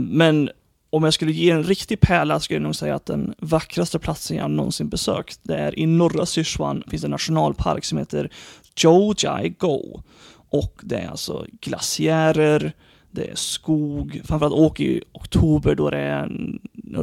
[0.00, 0.50] Men
[0.90, 4.36] om jag skulle ge en riktig pärla skulle jag nog säga att den vackraste platsen
[4.36, 8.30] jag någonsin besökt, det är i norra Sichuan finns det en nationalpark som heter
[8.78, 10.02] Zhoujiaigou.
[10.50, 12.72] Och det är alltså glaciärer,
[13.10, 16.28] det är skog, framförallt åk i oktober då det är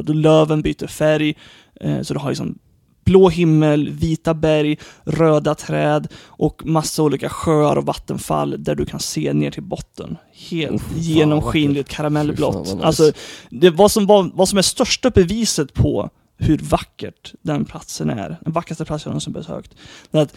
[0.02, 1.34] då löven byter färg.
[1.80, 2.58] Eh, Så du har liksom
[3.04, 9.00] blå himmel, vita berg, röda träd och massa olika sjöar och vattenfall där du kan
[9.00, 10.16] se ner till botten.
[10.50, 12.74] Helt fan, genomskinligt karamellblått.
[12.74, 12.86] nice.
[12.86, 13.12] Alltså,
[13.50, 18.36] det, vad, som var, vad som är största beviset på hur vackert den platsen är,
[18.40, 19.74] den vackraste platsen jag någonsin besökt,
[20.10, 20.34] det är att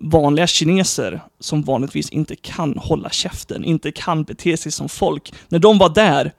[0.00, 5.58] vanliga kineser som vanligtvis inte kan hålla käften, inte kan bete sig som folk, när
[5.58, 6.32] de var där,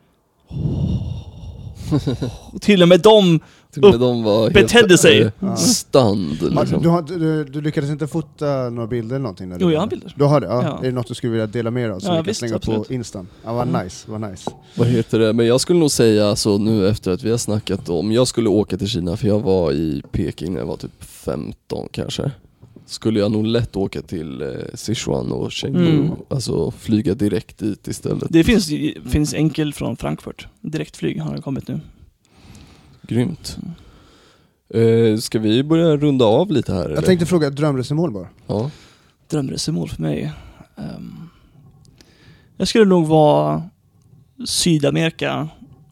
[2.62, 3.40] till och med de
[3.74, 5.32] Till och med de var helt, betedde sig.
[5.40, 5.48] Ja.
[5.48, 6.82] Har- liksom.
[6.84, 9.50] Du, har, du, du lyckades inte fota några bilder eller någonting?
[9.50, 10.14] När Jo, du, jag har bilder.
[10.18, 10.48] Du har det?
[10.48, 10.64] Ja.
[10.64, 10.80] Ja.
[10.80, 12.40] Är det något du skulle vilja dela med dig av som Ja, vi kan visst,
[12.40, 12.88] slänga absolut.
[12.88, 13.28] på Instan?
[13.46, 13.84] Ja, vad Mm.
[13.84, 14.52] nice, vad nice.
[14.76, 15.34] Vad heter det?
[15.34, 18.50] Men jag skulle nog säga så nu efter att vi har snackat om, jag skulle
[18.50, 22.32] åka till Kina för jag var i Peking när jag var typ 15 kanske.
[22.90, 26.12] Skulle jag nog lätt åka till eh, Sichuan och Chengdu, Mm.
[26.30, 28.24] alltså flyga direkt dit istället.
[28.30, 28.70] Det finns,
[29.10, 30.48] finns enkel från Frankfurt.
[30.62, 31.80] Direktflyg har det kommit nu.
[33.02, 33.58] Grymt.
[34.74, 36.96] Eh, ska vi börja runda av lite här eller?
[36.96, 38.28] Jag tänkte fråga, drömresemål bara?
[38.48, 38.72] Ja.
[39.30, 40.32] Drömresemål för mig.
[40.78, 41.14] Ehm,
[42.58, 43.64] jag skulle nog vara
[44.46, 45.50] Sydamerika,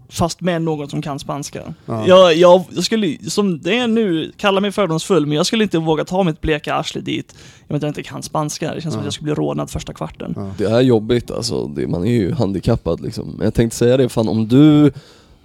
[0.09, 1.73] fast med någon som kan spanska.
[1.85, 2.07] Ja.
[2.07, 5.77] Jag, jag, jag skulle, som det är nu, kalla mig fördomsfull, men jag skulle inte
[5.79, 7.35] våga ta mitt bleka arsle dit,
[7.67, 8.73] jag vet att jag inte kan spanska.
[8.73, 8.99] Det känns som Ja.
[8.99, 10.33] att jag skulle bli rånad första kvarten.
[10.35, 10.51] Ja.
[10.57, 13.29] Det är jobbigt alltså, det, man är ju handikappad liksom.
[13.37, 14.91] Men jag tänkte säga det, fan om du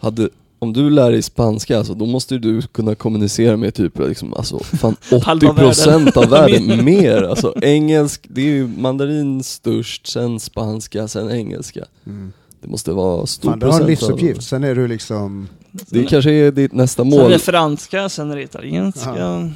[0.00, 4.34] hade om du lär dig spanska, alltså, då måste du kunna kommunicera med typ liksom,
[4.34, 6.68] alltså, fan Halva 80% av världen.
[6.68, 7.54] världen, mer alltså.
[7.62, 11.84] Engelsk, det är ju mandarin störst, sen spanska, sen engelska.
[12.06, 12.32] Mm.
[12.62, 15.48] Det måste vara stor Fan, du har en procent av- livsuppgift, sen är du liksom...
[15.70, 17.30] Det kanske är ditt nästa Sen är mål.
[17.30, 19.14] det franska, sen är det italienska.
[19.18, 19.48] Ja.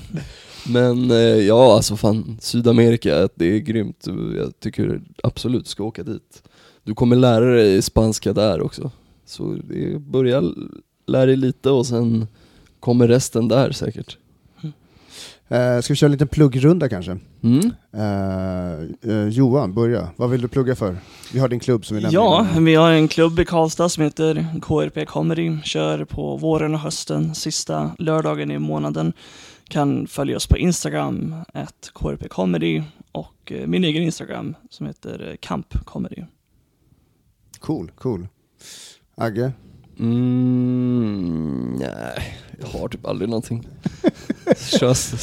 [0.68, 4.06] Men eh, ja, alltså fan, Sydamerika, det är grymt.
[4.36, 6.42] Jag tycker absolut du ska åka dit.
[6.82, 8.90] Du kommer lära dig spanska där också.
[9.26, 10.42] Så det är, börja
[11.06, 12.26] lär dig lite och sen
[12.80, 14.18] kommer resten där säkert.
[15.48, 17.18] Eh, ska vi köra en liten pluggrunda kanske?
[17.42, 17.70] Mm.
[17.92, 20.08] Eh, eh, Johan, börja.
[20.16, 20.96] Vad vill du plugga för?
[21.32, 22.64] Vi har din klubb som vi nämnde Ja, innan.
[22.64, 25.58] vi har en klubb i Karlstad som heter KRP Comedy.
[25.64, 29.12] Kör på våren och hösten, sista lördagen i månaden.
[29.68, 35.84] Kan följa oss på Instagram, at KRP Comedy och min egen Instagram som heter Camp
[35.84, 36.22] Comedy.
[37.60, 38.28] Cool, cool.
[39.16, 39.52] Agge?
[39.98, 43.68] Mm, nej, jag har typ aldrig någonting.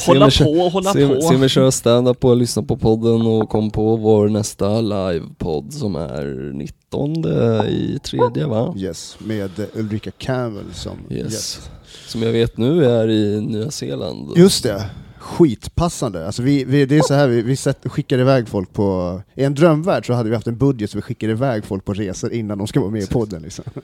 [0.06, 1.20] Hålla på, hålla se, på.
[1.20, 5.96] Se mig köra stand-up och lyssna på podden och kom på vår nästa livepodd som
[5.96, 7.24] är 19
[7.68, 8.74] i tredje va?
[8.78, 11.32] Yes, med Ulrika Campbell som Yes.
[11.32, 11.70] gäst.
[12.06, 14.36] Som jag vet nu är i Nya Zeeland.
[14.36, 14.84] Just det,
[15.18, 16.26] skitpassande.
[16.26, 19.20] Alltså vi, vi, det är så här, vi, vi sätter, skickar iväg folk på...
[19.34, 21.94] I en drömvärld så hade vi haft en budget så vi skickar iväg folk på
[21.94, 23.42] resor innan de ska vara med i podden.
[23.42, 23.64] Liksom.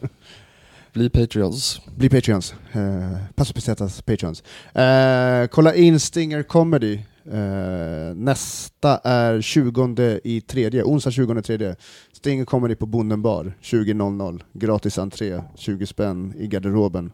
[0.93, 1.81] Bli Patreons.
[1.97, 2.55] Bli Patreons.
[2.73, 4.43] Eh, Passa på sättas Patreons.
[4.75, 6.99] Eh, kolla in Stinger Comedy.
[7.33, 11.77] Eh, nästa är 20 i tredje, onsdag 20 i tredje.
[12.13, 14.43] Stinger Comedy på Bonden bar, 20.00.
[14.53, 17.13] Gratis entré, 20 spänn i garderoben.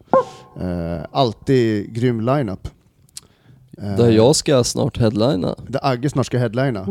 [0.61, 2.69] Eh, alltid grym lineup.
[3.79, 5.55] Eh, Där jag ska snart headlina.
[5.69, 6.87] Där Agge snart ska headlina.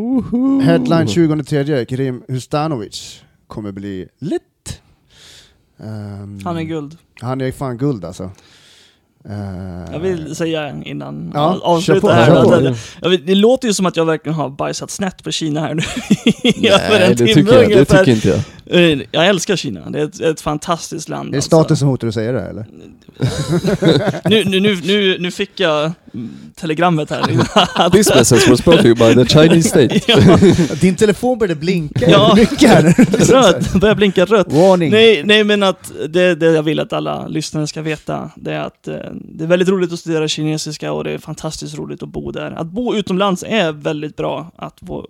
[0.64, 4.42] Headline 20 tredje, Kerim Hustanovic kommer bli lit.
[5.80, 6.98] Ehm, Han är guld.
[7.22, 8.32] Han är fan guld alltså.
[9.30, 11.60] Eh, Jag vill säga innan Ja,
[12.02, 12.44] på, här.
[12.44, 12.60] på.
[12.60, 15.60] det, jag vet, det låter ju som att jag verkligen har bajsat snett på Kina
[15.62, 15.82] här nu
[16.62, 18.40] Nej en det tycker, jag, det tycker inte jag.
[19.12, 21.28] Jag älskar Kina, det är ett, ett fantastiskt land.
[21.28, 21.48] Är det alltså.
[21.48, 22.66] staten som hotar att säga det eller?
[24.30, 27.90] nu, nu, nu, nu, nu fick jag mm, telegrammet här.
[27.90, 30.00] This message was brought to you by the Chinese state.
[30.08, 30.38] ja,
[30.82, 32.34] Din telefon började blinka Ja.
[32.36, 32.84] mycket här.
[33.34, 34.54] rött, börjar blinka rött.
[34.54, 34.92] Warning.
[34.92, 38.60] Nej, nej men att det, det jag vill att alla lyssnare ska veta, det är
[38.62, 42.10] att eh, det är väldigt roligt att studera kinesiska och det är fantastiskt roligt att
[42.10, 42.52] bo där.
[42.52, 45.08] Att bo utomlands är väldigt bra att få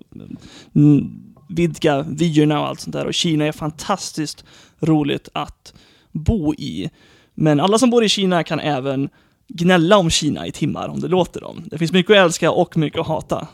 [0.76, 1.10] mm,
[1.50, 3.06] vidga vyerna och allt sånt där.
[3.06, 4.46] Och Kina är fantastiskt
[4.80, 5.74] roligt att
[6.12, 6.90] bo i.
[7.34, 9.10] Men alla som bor i Kina kan även
[9.48, 11.64] gnälla om Kina i timmar om det låter dem.
[11.66, 13.48] Det finns mycket att älska och mycket att hata.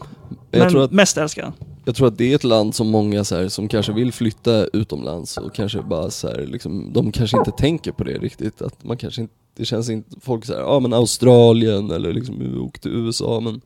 [0.52, 1.54] Jag Men tror, att, mest älska.
[1.86, 4.66] jag tror att det är ett land som många så här, som kanske vill flytta
[4.66, 8.62] utomlands och kanske bara så här, liksom, de kanske inte tänker på det riktigt.
[8.62, 12.80] Att man kanske inte, det känns inte, folk säger ja men Australien eller liksom åk
[12.80, 13.62] till USA men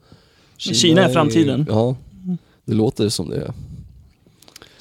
[0.57, 1.65] Kina är framtiden.
[1.69, 1.95] Ja,
[2.65, 3.53] det låter som det är.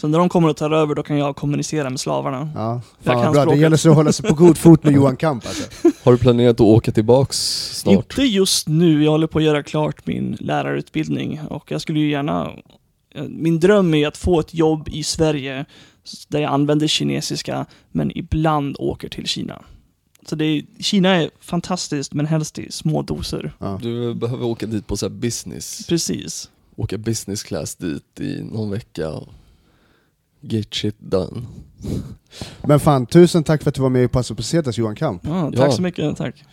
[0.04, 2.50] Så när de kommer att ta över, då kan jag kommunicera med slavarna.
[2.54, 3.40] Ja, Jag fan kan vad bra.
[3.40, 3.60] Det språket.
[3.60, 5.88] gäller så att hålla sig på god fot med Johan Kamp alltså.
[6.04, 7.36] Har du planerat att åka tillbaks
[7.80, 7.94] snart?
[7.94, 12.10] Inte just nu, jag håller på att göra klart min lärarutbildning och jag skulle ju
[12.10, 12.50] gärna...
[13.14, 15.64] eh, Min dröm är att få ett jobb i Sverige
[16.28, 19.62] där jag använder kinesiska, men ibland åker till Kina.
[20.28, 23.52] Så det är, Kina är fantastiskt, men helst i små doser.
[23.58, 23.78] Ja.
[23.82, 26.50] Du behöver åka dit på så här business, Precis.
[26.76, 29.28] åka business class dit i någon vecka och
[30.52, 31.42] get shit done.
[32.62, 35.22] Men fan, tusen tack för att du var med i Passo Pesetas Johan Kamp.
[35.26, 35.70] Ja, tack Ja.
[35.72, 36.44] så mycket, tack.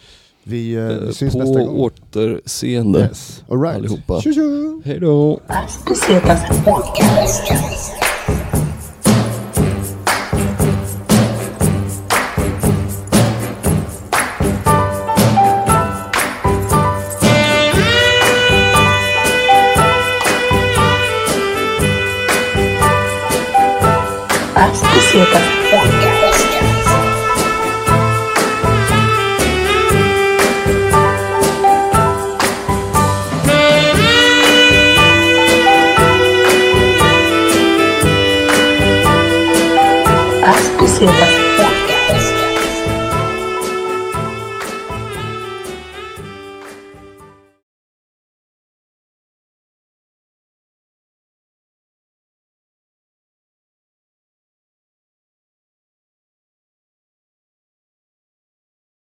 [0.43, 1.69] Vi, eh, vi Eh, syns på nästa gång.
[1.79, 2.99] återseende.
[2.99, 3.43] Yes.
[3.49, 3.75] All right.
[3.75, 4.21] allihopa.
[4.21, 4.81] Tjo, tjo.
[4.85, 5.39] Hej då!
[5.87, 7.51] Pesetas podcast.
[25.11, 25.41] caceta.
[40.45, 41.40] As piscinas.